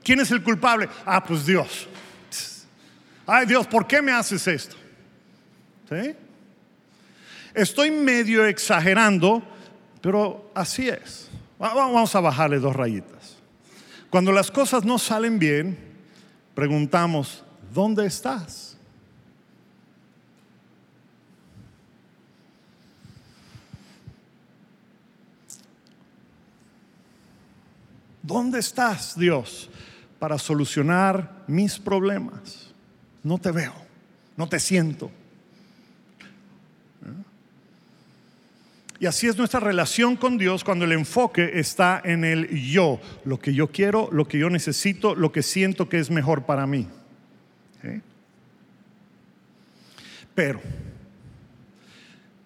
¿quién 0.03 0.19
es 0.19 0.29
el 0.29 0.43
culpable? 0.43 0.87
Ah, 1.03 1.23
pues 1.23 1.47
Dios. 1.47 1.87
Ay 3.25 3.47
Dios, 3.47 3.65
¿por 3.65 3.87
qué 3.87 4.03
me 4.03 4.11
haces 4.11 4.47
esto? 4.47 4.75
¿Sí? 5.89 6.15
Estoy 7.55 7.89
medio 7.89 8.45
exagerando, 8.45 9.41
pero 10.01 10.51
así 10.53 10.89
es. 10.89 11.29
Vamos 11.57 12.13
a 12.13 12.19
bajarle 12.19 12.59
dos 12.59 12.75
rayitas. 12.75 13.37
Cuando 14.09 14.33
las 14.33 14.51
cosas 14.51 14.83
no 14.83 14.99
salen 14.99 15.39
bien, 15.39 15.77
preguntamos, 16.53 17.43
¿dónde 17.73 18.05
estás? 18.05 18.77
¿Dónde 28.21 28.59
estás, 28.59 29.17
Dios, 29.17 29.69
para 30.19 30.37
solucionar 30.37 31.43
mis 31.47 31.79
problemas? 31.79 32.73
No 33.23 33.37
te 33.37 33.51
veo, 33.51 33.73
no 34.35 34.49
te 34.49 34.59
siento. 34.59 35.09
Y 38.99 39.07
así 39.07 39.27
es 39.27 39.37
nuestra 39.37 39.59
relación 39.59 40.15
con 40.15 40.37
Dios 40.37 40.63
cuando 40.63 40.85
el 40.85 40.93
enfoque 40.93 41.51
está 41.55 42.01
en 42.03 42.23
el 42.23 42.47
yo, 42.49 43.01
lo 43.25 43.39
que 43.39 43.53
yo 43.53 43.67
quiero, 43.67 44.07
lo 44.11 44.27
que 44.27 44.37
yo 44.37 44.49
necesito, 44.49 45.15
lo 45.15 45.31
que 45.31 45.43
siento 45.43 45.89
que 45.89 45.99
es 45.99 46.09
mejor 46.09 46.45
para 46.45 46.65
mí. 46.65 46.87
Pero, 50.33 50.59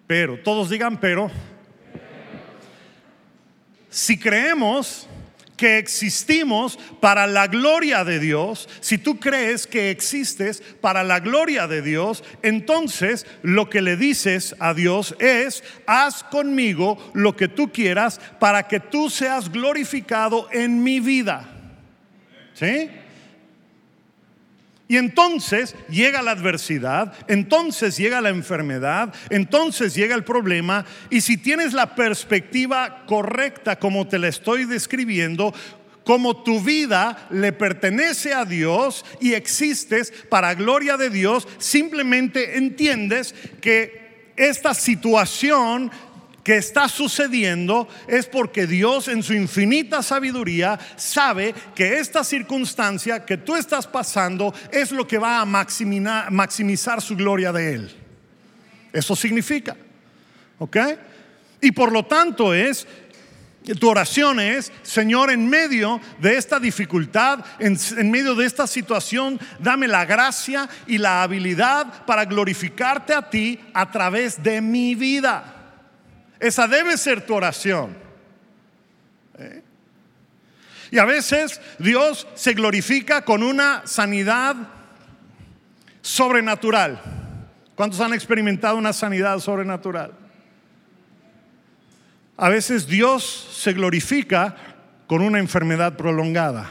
pero, 0.06 0.38
todos 0.42 0.70
digan 0.70 0.98
pero, 1.00 1.30
si 3.88 4.18
creemos 4.18 5.08
que 5.60 5.76
existimos 5.76 6.78
para 7.00 7.26
la 7.26 7.46
gloria 7.46 8.02
de 8.02 8.18
Dios, 8.18 8.66
si 8.80 8.96
tú 8.96 9.20
crees 9.20 9.66
que 9.66 9.90
existes 9.90 10.62
para 10.80 11.04
la 11.04 11.20
gloria 11.20 11.66
de 11.66 11.82
Dios, 11.82 12.24
entonces 12.40 13.26
lo 13.42 13.68
que 13.68 13.82
le 13.82 13.98
dices 13.98 14.56
a 14.58 14.72
Dios 14.72 15.14
es, 15.18 15.62
haz 15.86 16.24
conmigo 16.24 16.96
lo 17.12 17.36
que 17.36 17.46
tú 17.46 17.70
quieras 17.70 18.22
para 18.38 18.68
que 18.68 18.80
tú 18.80 19.10
seas 19.10 19.52
glorificado 19.52 20.48
en 20.50 20.82
mi 20.82 20.98
vida. 20.98 21.46
¿Sí? 22.54 22.88
Y 24.90 24.96
entonces 24.96 25.76
llega 25.88 26.20
la 26.20 26.32
adversidad, 26.32 27.12
entonces 27.28 27.96
llega 27.96 28.20
la 28.20 28.30
enfermedad, 28.30 29.14
entonces 29.28 29.94
llega 29.94 30.16
el 30.16 30.24
problema. 30.24 30.84
Y 31.10 31.20
si 31.20 31.36
tienes 31.36 31.74
la 31.74 31.94
perspectiva 31.94 33.04
correcta 33.06 33.78
como 33.78 34.08
te 34.08 34.18
la 34.18 34.26
estoy 34.26 34.64
describiendo, 34.64 35.54
como 36.02 36.42
tu 36.42 36.60
vida 36.60 37.28
le 37.30 37.52
pertenece 37.52 38.34
a 38.34 38.44
Dios 38.44 39.04
y 39.20 39.34
existes 39.34 40.12
para 40.28 40.54
gloria 40.54 40.96
de 40.96 41.08
Dios, 41.08 41.46
simplemente 41.58 42.58
entiendes 42.58 43.32
que 43.60 44.32
esta 44.34 44.74
situación 44.74 45.92
que 46.42 46.56
está 46.56 46.88
sucediendo 46.88 47.88
es 48.08 48.26
porque 48.26 48.66
Dios 48.66 49.08
en 49.08 49.22
su 49.22 49.34
infinita 49.34 50.02
sabiduría 50.02 50.78
sabe 50.96 51.54
que 51.74 51.98
esta 51.98 52.24
circunstancia 52.24 53.24
que 53.24 53.36
tú 53.36 53.56
estás 53.56 53.86
pasando 53.86 54.54
es 54.72 54.90
lo 54.90 55.06
que 55.06 55.18
va 55.18 55.40
a 55.40 55.44
maximizar 55.44 57.02
su 57.02 57.16
gloria 57.16 57.52
de 57.52 57.74
Él. 57.74 57.96
Eso 58.92 59.14
significa. 59.14 59.76
¿Ok? 60.58 60.76
Y 61.60 61.72
por 61.72 61.92
lo 61.92 62.04
tanto 62.04 62.54
es 62.54 62.86
tu 63.78 63.90
oración 63.90 64.40
es, 64.40 64.72
Señor, 64.82 65.30
en 65.30 65.46
medio 65.46 66.00
de 66.18 66.36
esta 66.36 66.58
dificultad, 66.58 67.44
en, 67.58 67.78
en, 67.98 68.10
medio 68.10 68.34
de 68.34 68.46
esta 68.46 68.66
situación, 68.66 69.38
dame 69.58 69.86
la 69.86 70.06
gracia 70.06 70.68
y 70.86 70.96
la 70.96 71.22
habilidad 71.22 72.06
para 72.06 72.24
glorificarte 72.24 73.12
a 73.12 73.28
ti 73.28 73.60
a 73.74 73.90
través 73.90 74.42
de 74.42 74.62
mi 74.62 74.94
vida. 74.94 75.59
Esa 76.40 76.66
debe 76.66 76.96
ser 76.96 77.26
tu 77.26 77.34
oración. 77.34 77.96
¿Eh? 79.38 79.62
Y 80.90 80.98
a 80.98 81.04
veces 81.04 81.60
Dios 81.78 82.26
se 82.34 82.54
glorifica 82.54 83.24
con 83.24 83.42
una 83.42 83.82
sanidad 83.86 84.56
sobrenatural. 86.02 87.00
¿Cuántos 87.74 88.00
han 88.00 88.14
experimentado 88.14 88.76
una 88.76 88.92
sanidad 88.92 89.38
sobrenatural? 89.38 90.12
A 92.36 92.48
veces 92.48 92.86
Dios 92.86 93.50
se 93.52 93.74
glorifica 93.74 94.56
con 95.06 95.20
una 95.22 95.38
enfermedad 95.38 95.96
prolongada. 95.96 96.68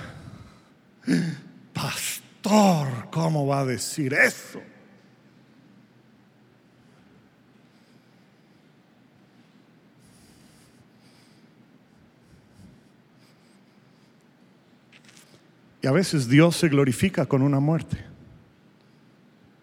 Pastor, 1.74 3.10
¿cómo 3.12 3.46
va 3.46 3.62
a 3.62 3.66
decir 3.66 4.14
eso? 4.14 4.62
Y 15.82 15.88
a 15.88 15.92
veces 15.92 16.28
Dios 16.28 16.58
se 16.58 16.68
glorifica 16.68 17.26
con 17.26 17.42
una 17.42 17.60
muerte 17.60 17.98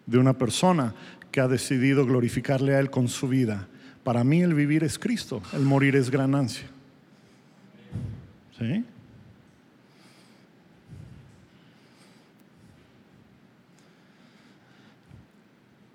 de 0.05 0.17
una 0.17 0.33
persona 0.33 0.95
que 1.31 1.41
ha 1.41 1.47
decidido 1.47 2.05
glorificarle 2.05 2.75
a 2.75 2.79
Él 2.79 2.89
con 2.89 3.07
su 3.07 3.27
vida. 3.27 3.67
Para 4.03 4.23
mí 4.23 4.41
el 4.41 4.53
vivir 4.53 4.83
es 4.83 4.97
Cristo, 4.97 5.41
el 5.53 5.61
morir 5.61 5.95
es 5.95 6.09
ganancia. 6.09 6.67
¿Sí? 8.57 8.83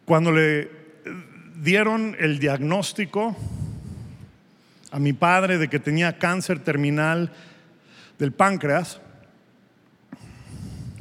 Cuando 0.04 0.30
le 0.30 0.70
dieron 1.62 2.14
el 2.18 2.38
diagnóstico 2.38 3.36
a 4.90 4.98
mi 4.98 5.12
padre 5.12 5.58
de 5.58 5.68
que 5.68 5.78
tenía 5.78 6.18
cáncer 6.18 6.58
terminal 6.58 7.32
del 8.18 8.32
páncreas, 8.32 9.00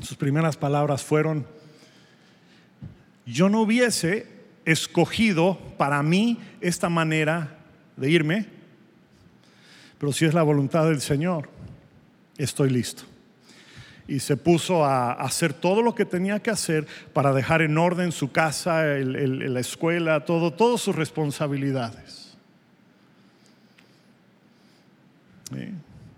sus 0.01 0.17
primeras 0.17 0.57
palabras 0.57 1.03
fueron, 1.03 1.45
yo 3.25 3.49
no 3.49 3.61
hubiese 3.61 4.27
escogido 4.65 5.57
para 5.77 6.01
mí 6.03 6.39
esta 6.59 6.89
manera 6.89 7.57
de 7.97 8.09
irme, 8.09 8.45
pero 9.97 10.11
si 10.11 10.25
es 10.25 10.33
la 10.33 10.43
voluntad 10.43 10.85
del 10.85 11.01
Señor, 11.01 11.49
estoy 12.37 12.69
listo. 12.69 13.03
Y 14.07 14.19
se 14.19 14.35
puso 14.35 14.83
a 14.83 15.13
hacer 15.13 15.53
todo 15.53 15.81
lo 15.81 15.95
que 15.95 16.05
tenía 16.05 16.39
que 16.39 16.49
hacer 16.49 16.85
para 17.13 17.31
dejar 17.33 17.61
en 17.61 17.77
orden 17.77 18.11
su 18.11 18.31
casa, 18.31 18.83
la 18.83 19.59
escuela, 19.59 20.25
todo, 20.25 20.51
todas 20.51 20.81
sus 20.81 20.95
responsabilidades. 20.95 22.35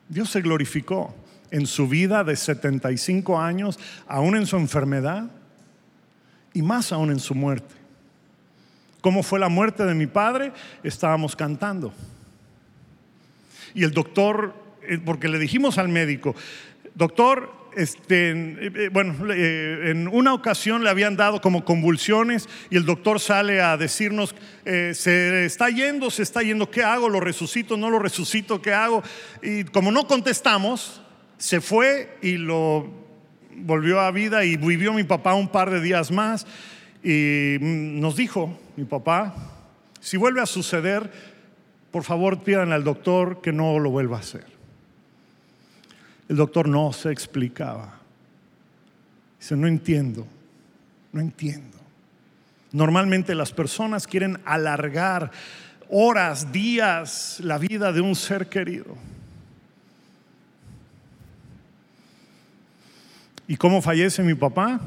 Dios 0.08 0.30
se 0.30 0.41
glorificó 0.41 1.13
en 1.54 1.68
su 1.68 1.88
vida 1.88 2.24
de 2.24 2.36
75 2.36 3.39
años, 3.39 3.80
aún 4.08 4.36
en 4.36 4.48
su 4.48 4.58
enfermedad 4.58 5.30
y 6.52 6.63
más 6.63 6.92
aún 6.92 7.12
en 7.12 7.20
su 7.20 7.36
muerte. 7.36 7.76
¿Cómo 9.02 9.22
fue 9.22 9.39
la 9.39 9.50
muerte 9.50 9.86
de 9.86 9.94
mi 9.94 10.08
padre? 10.08 10.52
Estábamos 10.84 11.36
cantando. 11.36 11.94
Y 13.76 13.84
el 13.84 13.92
doctor, 13.92 14.56
eh, 14.82 14.98
porque 14.98 15.28
le 15.28 15.38
dijimos 15.38 15.78
al 15.78 15.89
médico, 15.89 16.36
doctor, 16.96 17.54
este, 17.78 18.32
eh, 18.32 18.72
eh, 18.74 18.89
bueno, 18.92 19.32
en 19.32 20.08
una 20.08 20.34
ocasión 20.34 20.84
le 20.84 20.89
habían 20.89 21.16
dado 21.16 21.39
como 21.39 21.63
convulsiones 21.63 22.50
y 22.72 22.78
el 22.78 22.86
doctor 22.86 23.20
sale 23.20 23.62
a 23.62 23.78
decirnos, 23.78 24.34
se 24.66 25.46
está 25.46 25.70
yendo, 25.70 26.10
se 26.10 26.24
está 26.24 26.42
yendo, 26.42 26.72
¿qué 26.72 26.84
hago? 26.84 27.10
¿Lo 27.10 27.20
resucito? 27.20 27.78
¿No 27.78 27.92
lo 27.92 28.00
resucito? 28.00 28.60
¿Qué 28.60 28.74
hago? 28.74 29.04
Y 29.44 29.66
como 29.66 29.92
no 29.92 30.08
contestamos, 30.08 31.04
se 31.38 31.62
fue 31.62 32.17
y 32.22 32.38
lo 32.38 32.88
volvió 33.56 34.00
a 34.00 34.12
vida 34.12 34.46
y 34.46 34.58
vivió 34.58 34.93
mi 34.93 35.04
papá 35.04 35.36
un 35.36 35.48
par 35.48 35.69
de 35.69 35.82
días 35.82 36.12
más 36.12 36.46
y 37.04 37.58
nos 37.60 38.15
dijo, 38.15 38.58
mi 38.76 38.86
papá, 38.86 39.36
si 40.00 40.17
vuelve 40.17 40.41
a 40.41 40.46
suceder, 40.46 41.12
por 41.91 42.04
favor 42.04 42.43
pídanle 42.43 42.76
al 42.76 42.84
doctor 42.84 43.41
que 43.41 43.52
no 43.52 43.78
lo 43.80 43.89
vuelva 43.89 44.17
a 44.17 44.22
hacer. 44.22 44.46
El 46.30 46.38
doctor 46.38 46.67
no 46.67 46.93
se 46.93 47.12
explicaba. 47.12 48.00
Dice, 49.39 49.56
no 49.56 49.67
entiendo, 49.67 50.26
no 51.12 51.22
entiendo. 51.22 51.78
Normalmente 52.72 53.36
las 53.36 53.52
personas 53.52 54.08
quieren 54.08 54.39
alargar 54.46 55.32
horas, 55.89 56.52
días 56.52 57.39
la 57.41 57.58
vida 57.58 57.91
de 57.91 58.02
un 58.02 58.15
ser 58.15 58.48
querido. 58.48 58.96
¿Y 63.47 63.58
cómo 63.58 63.82
fallece 63.82 64.23
mi 64.23 64.36
papá? 64.36 64.79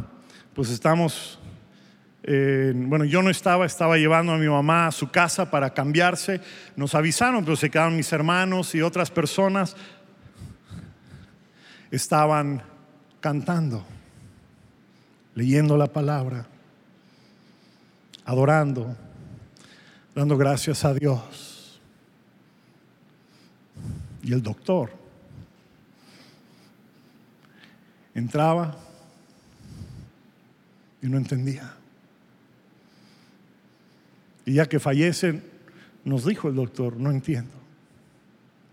Pues 0.54 0.70
estamos 0.70 1.38
bueno, 2.74 3.04
yo 3.04 3.22
no 3.22 3.30
estaba, 3.30 3.66
estaba 3.66 3.96
llevando 3.96 4.32
a 4.32 4.36
mi 4.36 4.48
mamá 4.48 4.88
a 4.88 4.92
su 4.92 5.10
casa 5.10 5.48
para 5.48 5.72
cambiarse. 5.72 6.40
Nos 6.74 6.94
avisaron, 6.94 7.44
pero 7.44 7.56
se 7.56 7.70
quedaron 7.70 7.96
mis 7.96 8.12
hermanos 8.12 8.74
y 8.74 8.82
otras 8.82 9.10
personas. 9.12 9.76
Estaban 11.90 12.62
cantando, 13.20 13.86
leyendo 15.36 15.76
la 15.76 15.86
palabra, 15.86 16.46
adorando, 18.24 18.96
dando 20.12 20.36
gracias 20.36 20.84
a 20.84 20.94
Dios. 20.94 21.80
Y 24.24 24.32
el 24.32 24.42
doctor 24.42 24.90
entraba 28.16 28.76
y 31.02 31.06
no 31.06 31.18
entendía. 31.18 31.74
Y 34.46 34.54
ya 34.54 34.66
que 34.66 34.80
fallecen, 34.80 35.44
nos 36.04 36.24
dijo 36.24 36.48
el 36.48 36.54
doctor, 36.54 36.96
no 36.96 37.10
entiendo. 37.10 37.52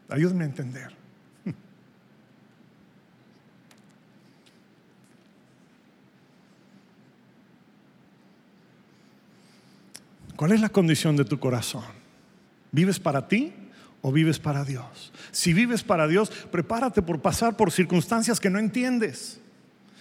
Ayúdenme 0.07 0.45
a 0.45 0.47
entender. 0.47 0.95
¿Cuál 10.37 10.53
es 10.53 10.61
la 10.61 10.69
condición 10.69 11.17
de 11.17 11.25
tu 11.25 11.37
corazón? 11.39 11.83
¿Vives 12.71 12.99
para 12.99 13.27
ti 13.27 13.53
o 14.03 14.11
vives 14.11 14.37
para 14.37 14.63
Dios? 14.63 15.11
Si 15.31 15.53
vives 15.53 15.81
para 15.81 16.07
Dios, 16.07 16.29
prepárate 16.29 17.01
por 17.01 17.21
pasar 17.21 17.57
por 17.57 17.71
circunstancias 17.71 18.39
que 18.39 18.51
no 18.51 18.59
entiendes. 18.59 19.39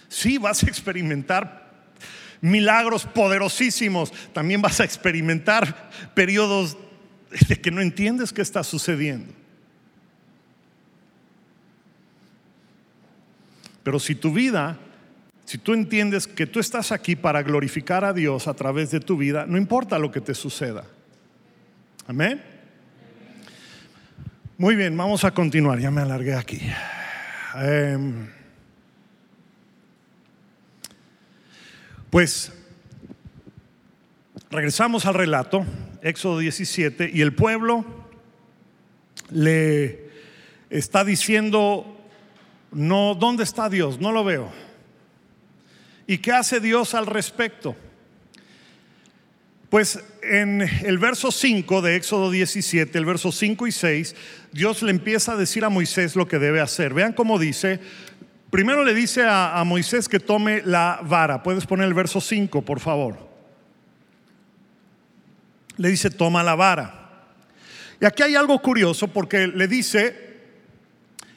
Sí, 0.09 0.37
vas 0.37 0.63
a 0.63 0.67
experimentar 0.67 1.63
milagros 2.41 3.05
poderosísimos, 3.05 4.11
también 4.33 4.61
vas 4.61 4.81
a 4.81 4.83
experimentar 4.83 5.89
periodos 6.13 6.77
de 7.47 7.55
que 7.59 7.71
no 7.71 7.81
entiendes 7.81 8.33
qué 8.33 8.41
está 8.41 8.63
sucediendo. 8.63 9.33
Pero 13.81 13.99
si 13.99 14.15
tu 14.15 14.33
vida, 14.33 14.77
si 15.45 15.57
tú 15.57 15.73
entiendes 15.73 16.27
que 16.27 16.45
tú 16.45 16.59
estás 16.59 16.91
aquí 16.91 17.15
para 17.15 17.41
glorificar 17.41 18.03
a 18.03 18.13
Dios 18.13 18.47
a 18.47 18.53
través 18.53 18.91
de 18.91 18.99
tu 18.99 19.17
vida, 19.17 19.45
no 19.47 19.57
importa 19.57 19.97
lo 19.97 20.11
que 20.11 20.21
te 20.21 20.33
suceda. 20.33 20.85
Amén. 22.07 22.52
Muy 24.57 24.75
bien, 24.75 24.95
vamos 24.95 25.23
a 25.23 25.31
continuar. 25.31 25.79
Ya 25.79 25.91
me 25.91 26.01
alargué 26.01 26.35
aquí. 26.35 26.61
Em, 27.55 28.27
Pues 32.13 32.51
regresamos 34.51 35.07
al 35.07 35.15
relato, 35.15 35.65
Éxodo 36.03 36.37
17, 36.37 37.09
y 37.11 37.21
el 37.21 37.33
pueblo 37.33 37.83
le 39.31 40.11
está 40.69 41.03
diciendo, 41.03 41.97
no, 42.71 43.15
¿dónde 43.15 43.43
está 43.43 43.67
Dios? 43.67 43.99
No 43.99 44.11
lo 44.11 44.23
veo. 44.23 44.51
¿Y 46.05 46.19
qué 46.19 46.33
hace 46.33 46.59
Dios 46.59 46.93
al 46.93 47.07
respecto? 47.07 47.75
Pues 49.73 49.99
en 50.21 50.61
el 50.61 50.99
verso 50.99 51.31
5 51.31 51.81
de 51.81 51.95
Éxodo 51.95 52.29
17, 52.29 52.95
el 52.95 53.05
verso 53.05 53.31
5 53.31 53.65
y 53.65 53.71
6, 53.71 54.15
Dios 54.51 54.83
le 54.83 54.91
empieza 54.91 55.31
a 55.31 55.35
decir 55.35 55.65
a 55.65 55.69
Moisés 55.69 56.15
lo 56.15 56.27
que 56.27 56.37
debe 56.37 56.61
hacer. 56.61 56.93
Vean 56.93 57.11
cómo 57.11 57.39
dice, 57.39 57.79
Primero 58.51 58.83
le 58.83 58.93
dice 58.93 59.25
a, 59.27 59.63
Moisés 59.65 60.07
que 60.07 60.19
tome 60.19 60.61
la 60.63 60.99
vara. 61.01 61.41
Puedes 61.41 61.65
poner 61.65 61.87
el 61.87 61.95
verso 61.95 62.21
5, 62.21 62.61
por 62.61 62.79
favor. 62.79 63.17
Le 65.77 65.89
dice, 65.89 66.11
toma 66.11 66.43
la 66.43 66.53
vara. 66.53 67.23
Y 67.99 68.05
aquí 68.05 68.21
hay 68.21 68.35
algo 68.35 68.61
curioso 68.61 69.07
porque 69.07 69.47
le 69.47 69.67
dice, 69.67 70.37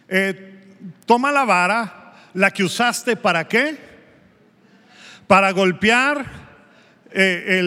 eh, 0.09 0.77
toma 1.07 1.33
la 1.33 1.46
vara, 1.46 2.12
la 2.35 2.51
que 2.51 2.64
usaste 2.64 3.16
para 3.16 3.49
qué? 3.49 3.79
Para 5.27 5.53
golpear 5.53 6.45
eh, 7.18 7.61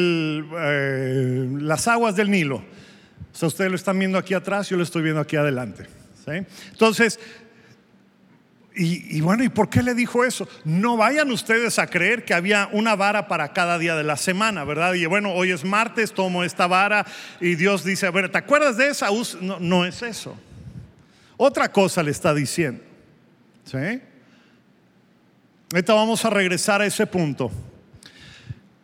eh, 0.60 1.50
las 1.60 1.88
aguas 1.88 2.16
del 2.16 2.30
Nilo. 2.30 2.58
O 2.58 3.36
sea, 3.36 3.48
ustedes 3.48 3.72
lo 3.72 3.76
están 3.76 3.98
viendo 3.98 4.18
aquí 4.18 4.34
atrás, 4.34 4.70
yo 4.70 4.78
lo 4.78 4.84
estoy 4.84 5.02
viendo 5.02 5.22
aquí 5.22 5.36
adelante. 5.36 5.88
Entonces, 6.72 7.20
y, 8.76 9.20
bueno, 9.22 9.44
¿y 9.44 9.50
por 9.50 9.68
qué 9.70 9.84
le 9.84 9.94
dijo 9.94 10.24
eso? 10.24 10.48
No 10.64 10.96
vayan 10.96 11.32
ustedes 11.32 11.80
a 11.80 11.88
creer 11.88 12.24
que 12.24 12.34
había 12.34 12.70
una 12.72 12.96
vara 12.96 13.28
para 13.28 13.52
cada 13.52 13.78
día 13.78 13.96
de 13.96 14.04
la 14.04 14.16
semana, 14.16 14.64
¿verdad? 14.64 14.94
Y 14.94 15.06
bueno, 15.06 15.34
hoy 15.34 15.52
es 15.52 15.66
martes, 15.66 16.14
tomo 16.14 16.44
esta 16.44 16.68
vara 16.68 17.06
y 17.42 17.56
Dios 17.56 17.84
dice, 17.84 18.06
a 18.06 18.12
ver, 18.12 18.30
¿te 18.32 18.38
acuerdas 18.38 18.78
de 18.78 18.90
esa? 18.90 19.08
No, 19.42 19.60
no 19.60 19.86
es 19.86 20.02
eso. 20.02 20.38
Otra 21.36 21.72
cosa 21.72 22.04
le 22.04 22.12
está 22.12 22.34
diciendo. 22.34 22.82
¿Sí? 23.66 24.02
Ahorita 25.74 25.94
vamos 25.94 26.24
a 26.24 26.30
regresar 26.30 26.82
a 26.82 26.86
ese 26.86 27.06
punto. 27.06 27.52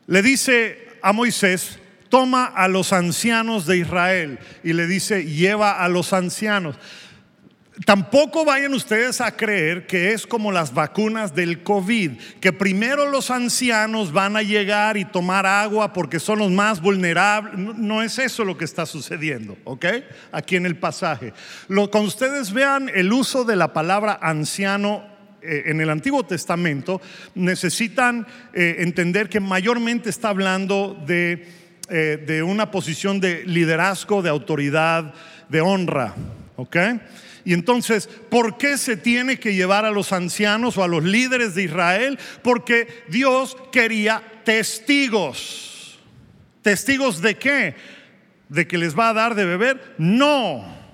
Le 0.08 0.22
dice 0.22 0.88
a 1.02 1.14
Moisés, 1.14 1.80
toma 2.10 2.46
a 2.46 2.68
los 2.68 2.94
ancianos 2.94 3.66
de 3.66 3.78
Israel 3.78 4.40
y 4.64 4.74
le 4.74 4.88
dice, 4.88 5.26
lleva 5.26 5.84
a 5.84 5.90
los 5.90 6.14
ancianos. 6.14 6.78
Tampoco 7.84 8.46
vayan 8.46 8.74
ustedes 8.74 9.20
a 9.20 9.36
creer 9.36 9.86
que 9.86 10.14
es 10.14 10.26
como 10.26 10.54
las 10.54 10.74
vacunas 10.74 11.36
del 11.36 11.62
COVID, 11.62 12.12
que 12.40 12.54
primero 12.54 13.10
los 13.10 13.32
ancianos 13.32 14.14
van 14.14 14.38
a 14.38 14.44
llegar 14.44 14.96
y 14.96 15.04
tomar 15.04 15.46
agua 15.46 15.92
porque 15.92 16.22
son 16.22 16.40
los 16.40 16.52
más 16.52 16.80
vulnerables. 16.80 17.58
No, 17.58 18.02
es 18.02 18.18
eso 18.18 18.46
lo 18.46 18.58
que 18.58 18.64
está 18.64 18.86
sucediendo, 18.86 19.58
¿ok? 19.66 19.86
Aquí 20.32 20.56
en 20.56 20.66
el 20.66 20.78
pasaje. 20.78 21.34
Lo, 21.68 21.90
ustedes 21.92 22.54
vean 22.54 22.90
el 22.94 23.12
uso 23.12 23.44
de 23.44 23.58
la 23.58 23.74
palabra 23.74 24.20
anciano 24.22 25.15
en 25.66 25.82
el 25.82 25.90
Antiguo 25.90 26.26
Testamento 26.26 27.02
necesitan 27.36 28.26
eh, 28.54 28.78
entender 28.80 29.30
que 29.30 29.40
mayormente 29.40 30.10
está 30.10 30.30
hablando 30.30 31.02
de, 31.06 31.48
eh, 31.90 32.24
de 32.26 32.44
una 32.44 32.72
posición 32.72 33.20
de 33.20 33.44
liderazgo, 33.46 34.22
de 34.22 34.30
autoridad, 34.30 35.14
de 35.50 35.62
honra. 35.62 36.16
¿Ok? 36.58 36.78
Y 37.46 37.54
entonces, 37.54 38.08
¿por 38.30 38.58
qué 38.58 38.78
se 38.78 38.98
tiene 38.98 39.38
que 39.38 39.54
llevar 39.54 39.86
a 39.86 39.92
los 39.92 40.12
ancianos 40.12 40.78
o 40.78 40.84
a 40.84 40.88
los 40.88 41.04
líderes 41.04 41.54
de 41.54 41.64
Israel? 41.64 42.18
Porque 42.42 42.88
Dios 43.08 43.56
quería 43.72 44.24
testigos. 44.44 46.00
¿Testigos 46.64 47.22
de 47.22 47.36
qué? 47.36 47.76
¿De 48.50 48.68
que 48.68 48.80
les 48.80 48.98
va 48.98 49.10
a 49.10 49.14
dar 49.14 49.36
de 49.36 49.46
beber? 49.46 49.96
No. 50.00 50.85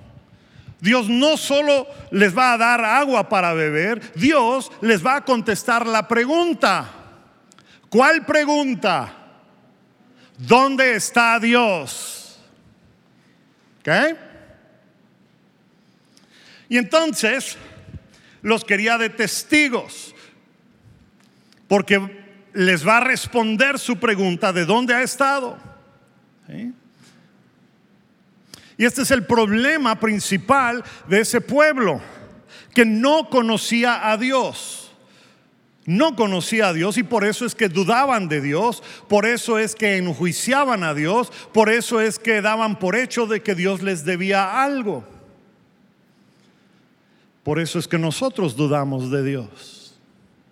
Dios 0.82 1.08
no 1.08 1.38
solo 1.38 1.88
les 2.10 2.36
va 2.36 2.54
a 2.54 2.58
dar 2.58 2.84
agua 2.84 3.30
para 3.30 3.54
beber, 3.54 4.02
Dios 4.16 4.72
les 4.82 5.06
va 5.06 5.18
a 5.18 5.24
contestar 5.24 5.86
la 5.86 6.08
pregunta. 6.08 6.90
¿Cuál 7.88 8.26
pregunta? 8.26 9.14
¿Dónde 10.40 10.96
está 10.96 11.40
Dios? 11.40 12.40
¿Ok? 13.80 14.18
Y 16.68 16.78
entonces 16.78 17.58
los 18.42 18.66
quería 18.66 18.98
de 18.98 19.10
testigos, 19.10 20.16
porque 21.68 22.24
les 22.54 22.88
va 22.88 22.98
a 22.98 23.02
responder 23.02 23.78
su 23.78 23.98
pregunta 23.98 24.52
de 24.52 24.66
dónde 24.66 24.96
ha 24.96 25.04
estado. 25.04 25.58
Y 28.82 28.86
este 28.86 29.04
es 29.04 29.12
el 29.12 29.28
problema 29.28 30.00
principal 30.00 30.84
de 31.08 31.20
ese 31.20 31.40
pueblo, 31.40 32.02
que 32.74 32.84
no 32.84 33.30
conocía 33.30 34.10
a 34.10 34.18
Dios. 34.18 34.92
No 35.86 36.16
conocía 36.16 36.70
a 36.70 36.74
Dios 36.74 36.98
y 36.98 37.04
por 37.04 37.24
eso 37.24 37.46
es 37.46 37.54
que 37.54 37.70
dudaban 37.70 38.28
de 38.28 38.42
Dios, 38.42 38.82
por 39.08 39.28
eso 39.28 39.60
es 39.60 39.76
que 39.76 39.98
enjuiciaban 39.98 40.84
a 40.84 40.96
Dios, 40.96 41.32
por 41.54 41.70
eso 41.70 42.02
es 42.02 42.18
que 42.18 42.42
daban 42.42 42.80
por 42.80 42.96
hecho 42.96 43.28
de 43.28 43.44
que 43.44 43.54
Dios 43.54 43.84
les 43.84 44.04
debía 44.04 44.64
algo. 44.64 45.04
Por 47.44 47.60
eso 47.60 47.78
es 47.78 47.88
que 47.88 48.00
nosotros 48.00 48.56
dudamos 48.56 49.12
de 49.12 49.24
Dios. 49.24 49.96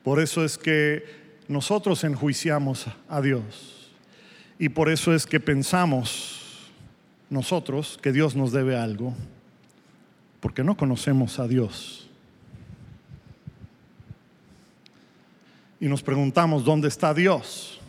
Por 0.04 0.20
eso 0.20 0.46
es 0.46 0.60
que 0.60 1.04
nosotros 1.48 2.04
enjuiciamos 2.04 2.86
a 3.10 3.22
Dios. 3.22 3.92
Y 4.60 4.70
por 4.70 4.88
eso 4.88 5.16
es 5.16 5.26
que 5.26 5.40
pensamos 5.40 6.39
nosotros 7.30 8.00
que 8.02 8.12
Dios 8.12 8.36
nos 8.36 8.52
debe 8.52 8.78
algo. 8.78 9.14
Porque 10.40 10.64
no 10.64 10.78
conocemos 10.78 11.40
a 11.40 11.48
Dios. 11.48 12.08
Y 15.80 15.88
nos 15.88 16.04
preguntamos, 16.04 16.64
¿dónde 16.66 16.88
está 16.88 17.14
Dios? 17.14 17.80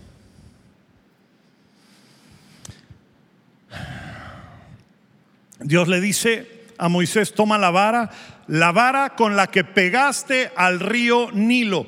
Dios 5.61 5.88
le 5.88 6.00
dice 6.00 6.66
a 6.79 6.88
Moisés, 6.88 7.35
toma 7.35 7.59
la 7.59 7.70
vara 7.70 8.11
la 8.50 8.72
vara 8.72 9.14
con 9.14 9.37
la 9.37 9.46
que 9.46 9.62
pegaste 9.62 10.50
al 10.57 10.81
río 10.81 11.31
Nilo. 11.31 11.87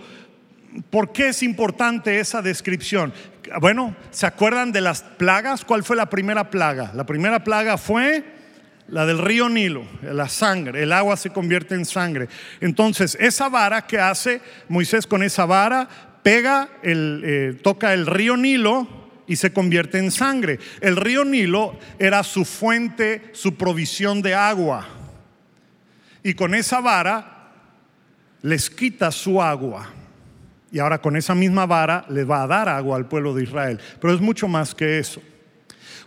¿Por 0.90 1.12
qué 1.12 1.30
es 1.30 1.42
importante 1.42 2.20
esa 2.20 2.40
descripción? 2.40 3.12
Bueno, 3.60 3.94
¿se 4.10 4.26
acuerdan 4.26 4.72
de 4.72 4.80
las 4.80 5.02
plagas? 5.02 5.64
¿Cuál 5.64 5.84
fue 5.84 5.96
la 5.96 6.10
primera 6.10 6.50
plaga? 6.50 6.92
La 6.94 7.04
primera 7.04 7.44
plaga 7.44 7.78
fue 7.78 8.24
la 8.88 9.06
del 9.06 9.18
río 9.18 9.48
Nilo, 9.48 9.84
la 10.02 10.28
sangre, 10.28 10.82
el 10.82 10.92
agua 10.92 11.16
se 11.16 11.30
convierte 11.30 11.74
en 11.74 11.84
sangre. 11.84 12.28
Entonces, 12.60 13.16
esa 13.20 13.48
vara 13.48 13.86
que 13.86 13.98
hace 13.98 14.40
Moisés 14.68 15.06
con 15.06 15.22
esa 15.22 15.46
vara, 15.46 15.88
pega, 16.22 16.68
eh, 16.82 17.58
toca 17.62 17.94
el 17.94 18.06
río 18.06 18.36
Nilo 18.36 18.86
y 19.26 19.36
se 19.36 19.52
convierte 19.52 19.98
en 19.98 20.10
sangre. 20.10 20.58
El 20.80 20.96
río 20.96 21.24
Nilo 21.24 21.78
era 21.98 22.22
su 22.22 22.44
fuente, 22.44 23.30
su 23.32 23.56
provisión 23.56 24.20
de 24.20 24.34
agua 24.34 24.86
y 26.22 26.34
con 26.34 26.54
esa 26.54 26.80
vara 26.80 27.50
les 28.42 28.70
quita 28.70 29.10
su 29.10 29.40
agua. 29.40 29.90
Y 30.72 30.78
ahora 30.78 31.00
con 31.00 31.16
esa 31.16 31.34
misma 31.34 31.66
vara 31.66 32.04
les 32.08 32.28
va 32.28 32.42
a 32.42 32.46
dar 32.46 32.68
agua 32.68 32.96
al 32.96 33.06
pueblo 33.06 33.34
de 33.34 33.44
Israel. 33.44 33.78
Pero 34.00 34.14
es 34.14 34.20
mucho 34.20 34.48
más 34.48 34.74
que 34.74 34.98
eso. 34.98 35.22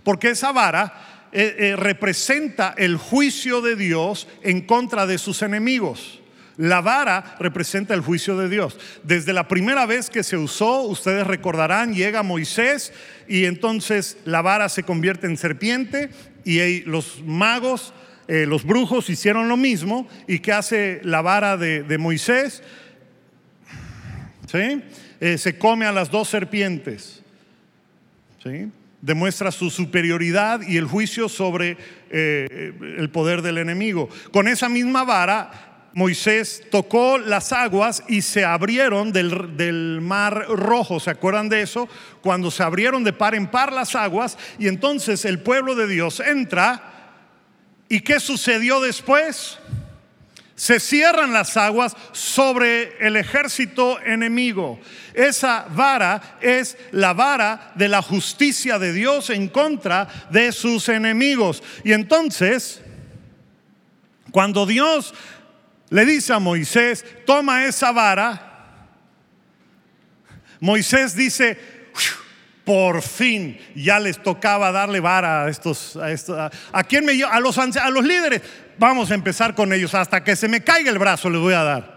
Porque 0.04 0.32
esa 0.32 0.52
vara 0.52 1.28
eh, 1.32 1.56
eh, 1.60 1.76
representa 1.76 2.74
el 2.78 2.98
juicio 2.98 3.62
de 3.62 3.76
Dios 3.76 4.28
en 4.42 4.62
contra 4.62 5.06
de 5.06 5.18
sus 5.18 5.42
enemigos. 5.44 6.22
La 6.58 6.82
vara 6.82 7.36
representa 7.40 7.94
el 7.94 8.02
juicio 8.02 8.38
de 8.38 8.50
Dios. 8.50 8.80
Desde 9.04 9.34
la 9.34 9.48
primera 9.48 9.86
vez 9.86 10.10
que 10.10 10.24
se 10.24 10.38
usó, 10.38 10.82
ustedes 10.82 11.28
recordarán, 11.28 11.94
llega 11.94 12.24
Moisés 12.24 12.94
y 13.28 13.46
entonces 13.46 14.18
la 14.26 14.42
vara 14.42 14.70
se 14.70 14.84
convierte 14.84 15.28
en 15.28 15.38
serpiente 15.38 16.10
y 16.46 16.82
los 16.82 17.22
magos 17.24 17.94
eh, 18.28 18.46
los 18.48 18.66
brujos 18.66 19.10
hicieron 19.10 19.50
lo 19.50 19.58
mismo. 19.58 20.08
¿Y 20.28 20.40
qué 20.40 20.54
hace 20.54 21.00
la 21.04 21.22
vara 21.22 21.58
de, 21.58 21.98
Moisés? 21.98 22.64
Eh, 25.20 25.38
se 25.38 25.58
come 25.58 25.86
a 25.86 25.92
las 25.92 26.10
dos 26.10 26.30
serpientes. 26.30 27.22
¿Sí? 28.44 28.70
Demuestra 29.02 29.52
su 29.52 29.70
superioridad 29.70 30.62
y 30.62 30.78
el 30.78 30.86
juicio 30.86 31.30
sobre 31.30 31.78
eh, 32.10 32.74
el 32.98 33.10
poder 33.10 33.42
del 33.42 33.58
enemigo. 33.58 34.10
Con 34.32 34.48
esa 34.48 34.70
misma 34.70 35.04
vara, 35.04 35.90
Moisés 35.94 36.64
tocó 36.72 37.18
las 37.18 37.54
aguas 37.54 38.04
y 38.08 38.22
se 38.22 38.44
abrieron 38.44 39.12
del, 39.12 39.56
del, 39.58 40.00
mar 40.02 40.46
rojo. 40.50 41.00
¿Se 41.00 41.10
acuerdan 41.10 41.50
de 41.50 41.62
eso? 41.62 41.88
Cuando 42.22 42.52
se 42.52 42.64
abrieron 42.64 43.04
de 43.04 43.14
par 43.14 43.36
en 43.36 43.48
par 43.48 43.72
las 43.72 43.96
aguas 43.96 44.38
y 44.60 44.68
entonces 44.68 45.26
el 45.26 45.40
pueblo 45.40 45.76
de 45.76 45.88
Dios 45.88 46.20
entra 46.20 46.92
¿Y 47.88 48.02
qué 48.02 48.20
sucedió 48.20 48.80
después? 48.82 49.60
Se 50.56 50.80
cierran 50.80 51.34
las 51.34 51.58
aguas 51.58 51.96
sobre 52.14 52.98
el 53.06 53.18
ejército 53.18 54.00
enemigo. 54.02 54.80
Esa 55.14 55.66
vara 55.70 56.38
es 56.42 56.78
la 56.92 57.14
vara 57.14 57.74
de 57.76 57.90
la 57.90 58.02
justicia 58.02 58.80
de 58.80 58.94
Dios 58.94 59.30
en 59.30 59.50
contra 59.50 60.08
de 60.30 60.54
sus 60.54 60.88
enemigos. 60.88 61.62
Y 61.84 61.92
entonces, 61.92 62.82
cuando 64.32 64.66
Dios 64.66 65.14
le 65.90 66.06
dice 66.06 66.32
a 66.32 66.40
Moisés, 66.40 67.06
toma 67.26 67.66
esa 67.66 67.92
vara, 67.92 68.54
Moisés 70.62 71.16
dice, 71.16 71.60
por 72.64 73.02
fin 73.02 73.60
ya 73.76 74.00
les 74.00 74.22
tocaba 74.22 74.72
darle 74.72 75.00
vara 75.00 75.44
a 75.44 75.50
estos, 75.50 75.96
a, 75.98 76.12
estos, 76.12 76.52
a, 76.72 76.84
quién 76.84 77.06
me 77.06 77.22
a 77.24 77.40
los, 77.40 77.58
a 77.58 77.90
los 77.90 78.04
líderes. 78.04 78.42
Vamos 78.78 79.12
a 79.12 79.16
empezar 79.16 79.56
con 79.56 79.72
ellos, 79.74 79.96
hasta 79.96 80.24
que 80.24 80.36
se 80.36 80.48
me 80.48 80.64
caiga 80.64 80.92
el 80.92 81.00
brazo 81.00 81.30
les 81.30 81.42
voy 81.42 81.54
a 81.54 81.64
dar. 81.64 81.96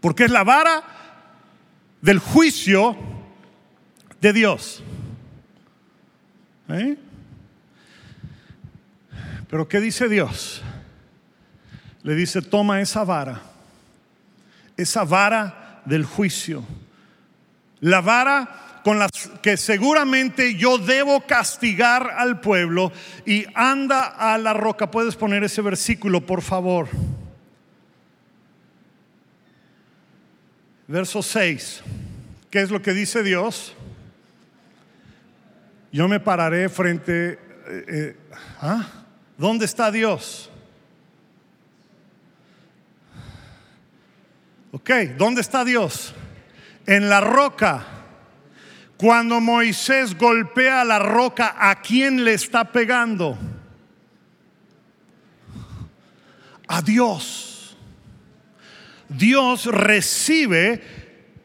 Porque 0.00 0.24
es 0.24 0.30
la 0.30 0.44
vara 0.44 0.82
del 2.00 2.20
juicio 2.20 2.96
de 4.20 4.32
Dios. 4.32 4.82
¿Eh? 6.68 6.96
Pero 9.50 9.66
¿qué 9.66 9.80
dice 9.80 10.08
Dios? 10.08 10.62
Le 12.02 12.14
dice, 12.14 12.42
toma 12.42 12.80
esa 12.80 13.02
vara 13.04 13.42
esa 14.78 15.04
vara 15.04 15.82
del 15.84 16.04
juicio. 16.04 16.64
La 17.80 18.00
vara 18.00 18.48
con 18.88 18.98
la 18.98 19.10
que 19.42 19.58
seguramente 19.58 20.54
yo 20.54 20.78
debo 20.78 21.20
castigar 21.26 22.10
al 22.16 22.40
pueblo 22.40 22.90
y 23.26 23.44
anda 23.54 24.06
a 24.06 24.38
la 24.38 24.54
roca. 24.54 24.90
Puedes 24.90 25.14
poner 25.14 25.44
ese 25.44 25.60
versículo, 25.60 26.24
por 26.24 26.40
favor. 26.40 26.88
Verso 30.86 31.22
6. 31.22 31.82
¿Qué 32.50 32.62
es 32.62 32.70
lo 32.70 32.80
que 32.80 32.94
dice 32.94 33.22
Dios? 33.22 33.74
Yo 35.92 36.08
me 36.08 36.18
pararé 36.18 36.70
frente... 36.70 37.32
Eh, 37.32 37.84
eh, 37.88 38.16
¿ah? 38.62 38.88
¿Dónde 39.36 39.66
está 39.66 39.90
Dios? 39.90 40.50
Ok, 44.72 44.90
¿dónde 45.18 45.42
está 45.42 45.62
Dios? 45.66 46.14
En 46.86 47.10
la 47.10 47.20
roca. 47.20 47.97
Cuando 48.98 49.40
Moisés 49.40 50.18
golpea 50.18 50.84
la 50.84 50.98
roca, 50.98 51.54
¿a 51.56 51.80
quién 51.80 52.24
le 52.24 52.34
está 52.34 52.72
pegando? 52.72 53.38
A 56.66 56.82
Dios. 56.82 57.76
Dios 59.08 59.66
recibe 59.66 60.82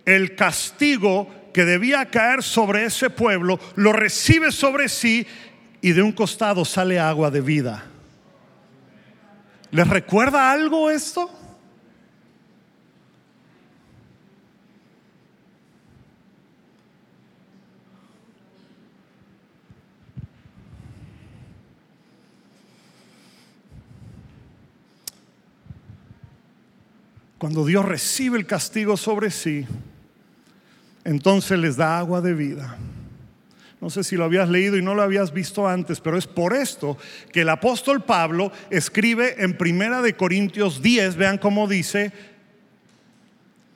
el 0.06 0.36
castigo 0.36 1.52
que 1.54 1.64
debía 1.64 2.10
caer 2.10 2.42
sobre 2.42 2.86
ese 2.86 3.12
pueblo, 3.12 3.60
lo 3.76 3.94
recibe 3.94 4.52
sobre 4.52 4.90
sí 4.90 5.28
y 5.80 5.92
de 5.92 6.02
un 6.02 6.12
costado 6.12 6.66
sale 6.66 7.00
agua 7.00 7.30
de 7.30 7.42
vida. 7.42 7.86
¿Les 9.70 9.88
recuerda 9.88 10.52
algo 10.52 10.90
esto? 10.90 11.30
Cuando 27.44 27.66
Dios 27.66 27.84
recibe 27.84 28.38
el 28.38 28.46
castigo 28.46 28.96
sobre 28.96 29.30
sí, 29.30 29.66
entonces 31.04 31.60
les 31.60 31.76
da 31.76 31.98
agua 31.98 32.22
de 32.22 32.34
vida. 32.34 32.78
No 33.82 33.90
sé 33.90 34.06
si 34.06 34.16
lo 34.16 34.24
habías 34.24 34.48
leído 34.48 34.78
y 34.78 34.82
no 34.82 34.96
lo 34.96 35.02
habías 35.02 35.34
visto 35.34 35.68
antes, 35.68 36.00
pero 36.00 36.18
es 36.18 36.26
por 36.26 36.54
esto 36.54 36.98
que 37.34 37.42
el 37.42 37.50
apóstol 37.50 38.02
Pablo 38.02 38.50
escribe 38.70 39.44
en 39.44 39.58
Primera 39.58 40.02
de 40.02 40.14
Corintios 40.14 40.82
10, 40.82 41.18
vean 41.18 41.38
cómo 41.38 41.68
dice, 41.68 42.14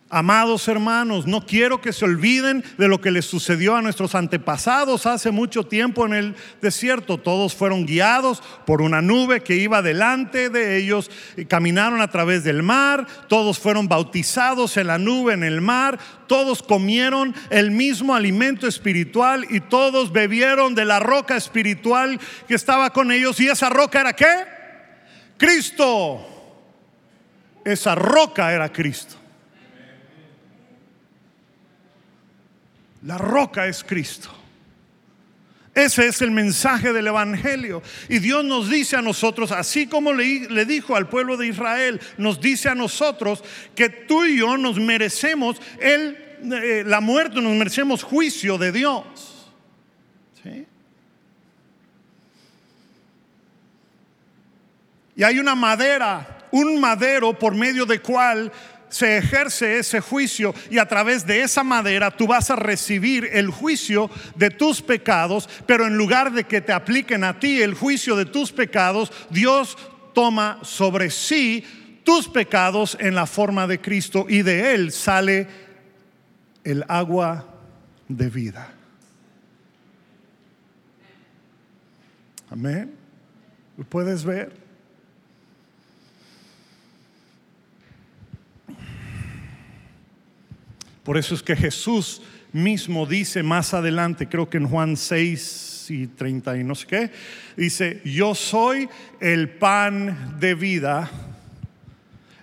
Amados 0.09 0.69
hermanos, 0.69 1.27
no 1.27 1.45
quiero 1.45 1.81
que 1.81 1.91
se 1.91 2.05
olviden 2.05 2.63
de 2.77 2.87
lo 2.87 3.01
que 3.01 3.11
les 3.11 3.25
sucedió 3.25 3.75
a 3.75 3.81
nuestros 3.81 4.15
antepasados 4.15 5.05
hace 5.05 5.31
mucho 5.31 5.65
tiempo 5.65 6.05
en 6.05 6.13
el 6.13 6.35
desierto. 6.61 7.17
Todos 7.17 7.53
fueron 7.53 7.85
guiados 7.85 8.41
por 8.65 8.81
una 8.81 9.01
nube 9.01 9.41
que 9.41 9.57
iba 9.57 9.81
delante 9.81 10.49
de 10.49 10.77
ellos 10.77 11.11
y 11.35 11.43
caminaron 11.43 11.99
a 11.99 12.09
través 12.09 12.45
del 12.45 12.63
mar. 12.63 13.05
Todos 13.27 13.59
fueron 13.59 13.89
bautizados 13.89 14.77
en 14.77 14.87
la 14.87 14.97
nube, 14.97 15.33
en 15.33 15.43
el 15.43 15.59
mar. 15.59 15.99
Todos 16.27 16.63
comieron 16.63 17.35
el 17.49 17.71
mismo 17.71 18.15
alimento 18.15 18.65
espiritual 18.65 19.45
y 19.49 19.59
todos 19.59 20.13
bebieron 20.13 20.73
de 20.73 20.85
la 20.85 21.01
roca 21.01 21.35
espiritual 21.35 22.17
que 22.47 22.55
estaba 22.55 22.91
con 22.91 23.11
ellos. 23.11 23.41
¿Y 23.41 23.49
esa 23.49 23.69
roca 23.69 23.99
era 23.99 24.13
qué? 24.13 24.45
Cristo. 25.37 26.25
Esa 27.65 27.93
roca 27.93 28.53
era 28.53 28.71
Cristo. 28.71 29.16
La 33.03 33.17
roca 33.17 33.67
es 33.67 33.83
Cristo. 33.83 34.29
Ese 35.77 36.07
es 36.07 36.23
el 36.23 36.31
mensaje 36.31 36.91
del 36.91 37.05
Evangelio. 37.05 37.83
Y 38.09 38.17
Dios 38.17 38.43
nos 38.43 38.67
dice 38.67 38.95
a 38.95 39.01
nosotros, 39.03 39.51
así 39.51 39.85
como 39.85 40.11
le, 40.11 40.65
dijo 40.65 40.95
al 40.95 41.07
pueblo 41.07 41.37
de 41.37 41.45
Israel, 41.45 42.01
nos 42.17 42.41
dice 42.41 42.69
a 42.69 42.73
nosotros 42.73 43.43
que 43.75 43.89
tú 43.89 44.25
y 44.25 44.39
yo 44.39 44.57
nos 44.57 44.79
merecemos 44.79 45.61
el, 45.79 46.17
eh, 46.51 46.83
la 46.83 46.99
muerte, 46.99 47.39
nos 47.41 47.55
merecemos 47.55 48.01
juicio 48.01 48.57
de 48.57 48.71
Dios. 48.71 49.03
Y 55.15 55.23
hay 55.23 55.37
una 55.37 55.53
madera, 55.53 56.47
un 56.51 56.79
madero 56.79 57.37
por 57.37 57.53
medio 57.53 57.85
de 57.85 57.99
cual 57.99 58.51
se 58.89 59.17
ejerce 59.17 59.79
ese 59.79 59.99
juicio 59.99 60.53
y 60.69 60.77
a 60.77 60.87
través 60.87 61.25
de 61.25 61.41
esa 61.41 61.63
madera 61.63 62.11
tú 62.11 62.27
vas 62.27 62.49
a 62.49 62.55
recibir 62.55 63.29
el 63.31 63.49
juicio 63.49 64.09
de 64.35 64.49
tus 64.49 64.81
pecados, 64.81 65.49
pero 65.65 65.85
en 65.85 65.97
lugar 65.97 66.31
de 66.31 66.45
que 66.45 66.61
te 66.61 66.73
apliquen 66.73 67.23
a 67.23 67.39
ti 67.39 67.61
el 67.61 67.73
juicio 67.73 68.15
de 68.15 68.25
tus 68.25 68.51
pecados, 68.51 69.11
Dios 69.29 69.77
toma 70.13 70.59
sobre 70.63 71.09
sí 71.09 71.63
tus 72.03 72.27
pecados 72.29 72.97
en 72.99 73.15
la 73.15 73.25
forma 73.25 73.67
de 73.67 73.81
Cristo 73.81 74.25
y 74.29 74.41
de 74.41 74.73
él 74.73 74.91
sale 74.91 75.47
el 76.63 76.83
agua 76.87 77.45
de 78.07 78.29
vida. 78.29 78.73
Amén. 82.49 82.93
¿Lo 83.77 83.83
puedes 83.83 84.23
ver? 84.23 84.66
Por 91.07 91.17
eso 91.17 91.35
es 91.35 91.41
que 91.41 91.55
Jesús 91.55 92.21
mismo 92.51 93.05
dice 93.05 93.41
más 93.41 93.73
adelante, 93.73 94.27
creo 94.27 94.49
que 94.49 94.57
en 94.57 94.67
Juan 94.67 94.97
6 94.97 95.85
y 95.87 96.07
30 96.07 96.57
y 96.57 96.65
no 96.65 96.75
sé 96.75 96.85
qué, 96.85 97.11
dice, 97.55 98.01
yo 98.03 98.35
soy 98.35 98.89
el 99.21 99.47
pan 99.51 100.35
de 100.37 100.53
vida, 100.53 101.09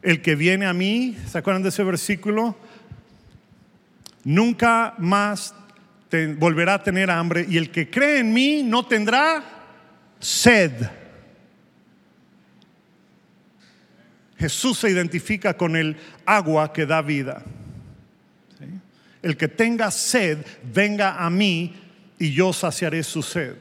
el 0.00 0.22
que 0.22 0.34
viene 0.34 0.64
a 0.64 0.72
mí, 0.72 1.14
¿se 1.30 1.36
acuerdan 1.36 1.62
de 1.62 1.68
ese 1.68 1.84
versículo? 1.84 2.56
Nunca 4.24 4.94
más 4.96 5.54
volverá 6.38 6.72
a 6.72 6.82
tener 6.82 7.10
hambre 7.10 7.44
y 7.46 7.58
el 7.58 7.70
que 7.70 7.90
cree 7.90 8.20
en 8.20 8.32
mí 8.32 8.62
no 8.62 8.86
tendrá 8.86 9.44
sed. 10.18 10.72
Jesús 14.38 14.78
se 14.78 14.88
identifica 14.88 15.54
con 15.54 15.76
el 15.76 15.98
agua 16.24 16.72
que 16.72 16.86
da 16.86 17.02
vida 17.02 17.44
el 19.24 19.36
que 19.36 19.48
tenga 19.48 19.90
sed, 19.90 20.44
venga 20.72 21.24
a 21.24 21.30
mí 21.30 21.74
y 22.18 22.32
yo 22.32 22.52
saciaré 22.52 23.02
su 23.02 23.22
sed. 23.22 23.56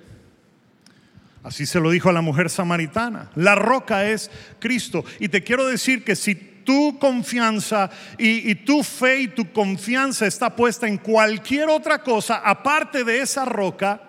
Así 1.42 1.66
se 1.66 1.80
lo 1.80 1.90
dijo 1.90 2.10
a 2.10 2.14
la 2.14 2.22
mujer 2.22 2.50
samaritana. 2.50 3.32
La 3.36 3.56
roca 3.56 4.06
es 4.10 4.30
Cristo. 4.60 5.04
Y 5.20 5.30
te 5.30 5.44
quiero 5.44 5.66
decir 5.66 6.04
que 6.04 6.16
si 6.16 6.36
tu 6.36 6.98
confianza 7.00 7.90
y, 8.18 8.56
tu 8.56 8.84
fe 8.84 9.22
y 9.22 9.28
tu 9.28 9.52
confianza 9.52 10.26
está 10.26 10.56
puesta 10.56 10.88
en 10.88 10.98
cualquier 10.98 11.70
otra 11.70 12.02
cosa 12.02 12.42
aparte 12.44 13.04
de 13.04 13.22
esa 13.22 13.46
roca, 13.46 14.02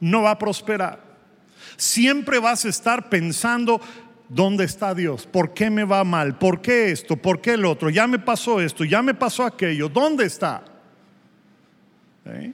no 0.00 0.22
va 0.22 0.32
a 0.32 0.38
prosperar. 0.38 1.02
Siempre 1.76 2.38
vas 2.38 2.64
a 2.64 2.68
estar 2.68 3.08
pensando 3.08 3.80
¿Dónde 4.28 4.64
está 4.64 4.94
Dios? 4.94 5.26
¿Por 5.26 5.52
qué 5.52 5.70
me 5.70 5.84
va 5.84 6.02
mal? 6.02 6.38
¿Por 6.38 6.60
qué 6.60 6.90
esto? 6.90 7.16
¿Por 7.16 7.40
qué 7.40 7.54
el 7.54 7.64
otro? 7.64 7.90
Ya 7.90 8.06
me 8.06 8.18
pasó 8.18 8.60
esto, 8.60 8.84
ya 8.84 9.02
me 9.02 9.14
pasó 9.14 9.44
aquello. 9.44 9.88
¿Dónde 9.88 10.24
está? 10.24 10.64
¿Eh? 12.24 12.52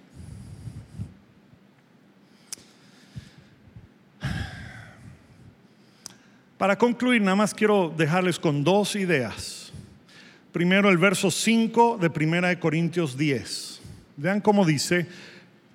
Para 6.59 6.77
concluir, 6.77 7.23
nada 7.23 7.37
más 7.37 7.55
quiero 7.55 7.93
dejarles 7.97 8.39
con 8.39 8.63
dos 8.65 8.97
ideas. 8.97 9.73
Primero 10.53 10.91
el 10.91 10.99
verso 10.99 11.31
5 11.31 11.99
de 11.99 12.11
Primera 12.11 12.49
de 12.49 12.59
Corintios 12.59 13.17
10. 13.17 13.81
Vean 14.17 14.41
cómo 14.41 14.67
dice 14.67 15.07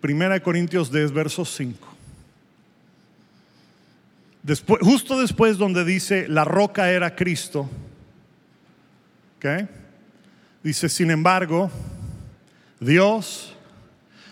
Primera 0.01 0.35
de 0.35 0.41
Corintios 0.41 0.91
10, 0.91 1.11
verso 1.13 1.45
5 1.45 1.94
justo 4.81 5.19
después 5.19 5.57
donde 5.57 5.83
dice 5.83 6.27
la 6.27 6.45
roca 6.45 6.91
era 6.91 7.15
Cristo, 7.15 7.69
dice, 10.63 10.89
sin 10.89 11.11
embargo, 11.11 11.69
Dios 12.79 13.55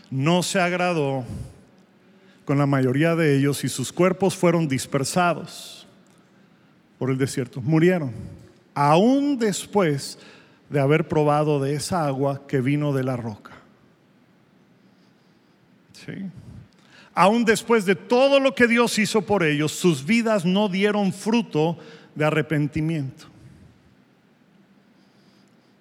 no 0.10 0.44
se 0.44 0.60
agradó 0.60 1.24
con 2.46 2.58
la 2.58 2.66
mayoría 2.66 3.16
de 3.16 3.38
ellos 3.38 3.64
y 3.64 3.70
sus 3.70 3.92
cuerpos 3.92 4.36
fueron 4.36 4.68
dispersados 4.68 5.88
por 6.98 7.10
el 7.10 7.18
desierto, 7.18 7.62
murieron, 7.62 8.12
aún 8.74 9.38
después 9.38 10.20
de 10.70 10.80
haber 10.80 11.08
probado 11.08 11.60
de 11.60 11.76
esa 11.76 12.06
agua 12.06 12.42
que 12.48 12.62
vino 12.62 12.94
de 12.94 13.04
la 13.04 13.16
roca. 13.16 13.52
¿Sí? 15.94 16.30
Aún 17.16 17.46
después 17.46 17.86
de 17.86 17.96
todo 17.96 18.40
lo 18.40 18.56
que 18.56 18.68
Dios 18.68 18.98
hizo 18.98 19.22
por 19.22 19.44
ellos, 19.44 19.72
sus 19.72 20.06
vidas 20.06 20.46
no 20.46 20.68
dieron 20.70 21.14
fruto 21.14 21.78
de 22.16 22.26
arrepentimiento. 22.26 23.33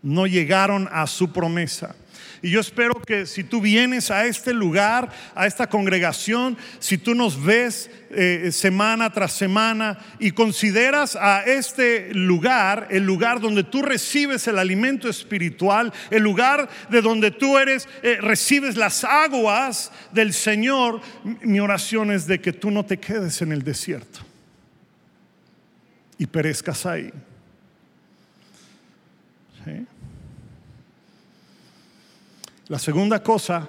No 0.03 0.27
llegaron 0.27 0.89
a 0.93 1.07
su 1.07 1.33
promesa. 1.33 1.95
Y 2.43 2.51
yo 2.51 2.61
espero 2.61 3.01
que 3.01 3.25
si 3.27 3.45
tú 3.45 3.61
vienes 3.61 4.11
a 4.11 4.27
este 4.27 4.53
lugar, 4.53 5.11
a 5.37 5.47
esta 5.47 5.69
congregación, 5.69 6.59
si 6.81 6.99
tú 6.99 7.15
nos 7.15 7.43
ves 7.43 7.89
eh, 8.11 8.51
semana 8.51 9.11
tras 9.11 9.33
semana 9.33 9.97
y 10.19 10.33
consideras 10.33 11.15
a 11.15 11.45
este 11.45 12.13
lugar 12.13 12.89
el 12.91 13.05
lugar 13.05 13.41
donde 13.41 13.63
tú 13.63 13.81
recibes 13.81 14.49
el 14.49 14.59
alimento 14.59 15.09
espiritual, 15.09 15.93
el 16.11 16.25
lugar 16.25 16.69
de 16.91 17.01
donde 17.01 17.31
tú 17.31 17.59
eres, 17.59 17.89
eh, 18.03 18.19
recibes 18.21 18.77
las 18.77 19.05
aguas 19.05 19.93
del 20.11 20.33
Señor, 20.33 21.01
mi 21.43 21.61
oración 21.61 22.11
es 22.11 22.27
de 22.27 22.41
que 22.41 22.53
tú 22.53 22.73
no 22.73 22.85
te 22.85 22.99
quedes 22.99 23.41
en 23.43 23.53
el 23.53 23.63
desierto 23.63 24.19
y 26.19 26.27
perezcas 26.27 26.87
ahí. 26.87 27.13
¿Sí? 29.65 29.87
La 32.73 32.79
segunda 32.79 33.23
cosa 33.23 33.69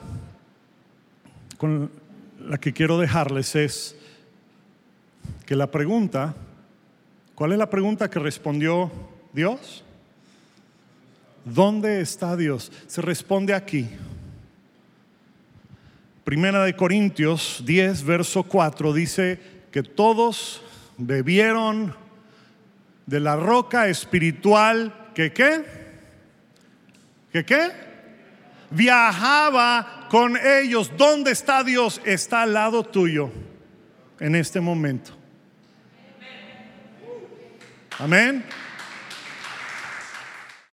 con 1.58 1.92
la 2.40 2.58
que 2.58 2.72
quiero 2.72 2.98
dejarles 2.98 3.54
es 3.54 3.98
que 5.46 5.58
la 5.58 5.70
pregunta, 5.70 6.34
¿cuál 7.36 7.52
es 7.52 7.58
la 7.58 7.70
pregunta 7.70 8.10
que 8.10 8.20
respondió 8.20 8.90
Dios? 9.34 9.84
¿Dónde 11.44 12.00
está 12.00 12.38
Dios? 12.38 12.72
Se 12.88 13.02
responde 13.02 13.54
aquí. 13.54 13.90
Primera 16.24 16.64
de 16.64 16.74
Corintios 16.74 17.62
10, 17.66 18.06
verso 18.06 18.44
4 18.44 18.94
dice 18.94 19.38
que 19.70 19.84
todos 19.84 20.62
bebieron 20.98 21.94
de 23.06 23.20
la 23.20 23.36
roca 23.36 23.90
espiritual 23.90 25.12
que 25.14 25.34
qué? 25.34 25.66
¿Que 27.34 27.44
qué? 27.44 27.93
Viajaba 28.74 30.08
con 30.10 30.36
ellos. 30.36 30.92
¿Dónde 30.98 31.32
está 31.32 31.64
Dios? 31.64 32.02
Está 32.04 32.42
al 32.42 32.54
lado 32.54 32.84
tuyo 32.84 33.32
en 34.20 34.36
este 34.36 34.60
momento. 34.60 35.12
Amén. 38.00 38.44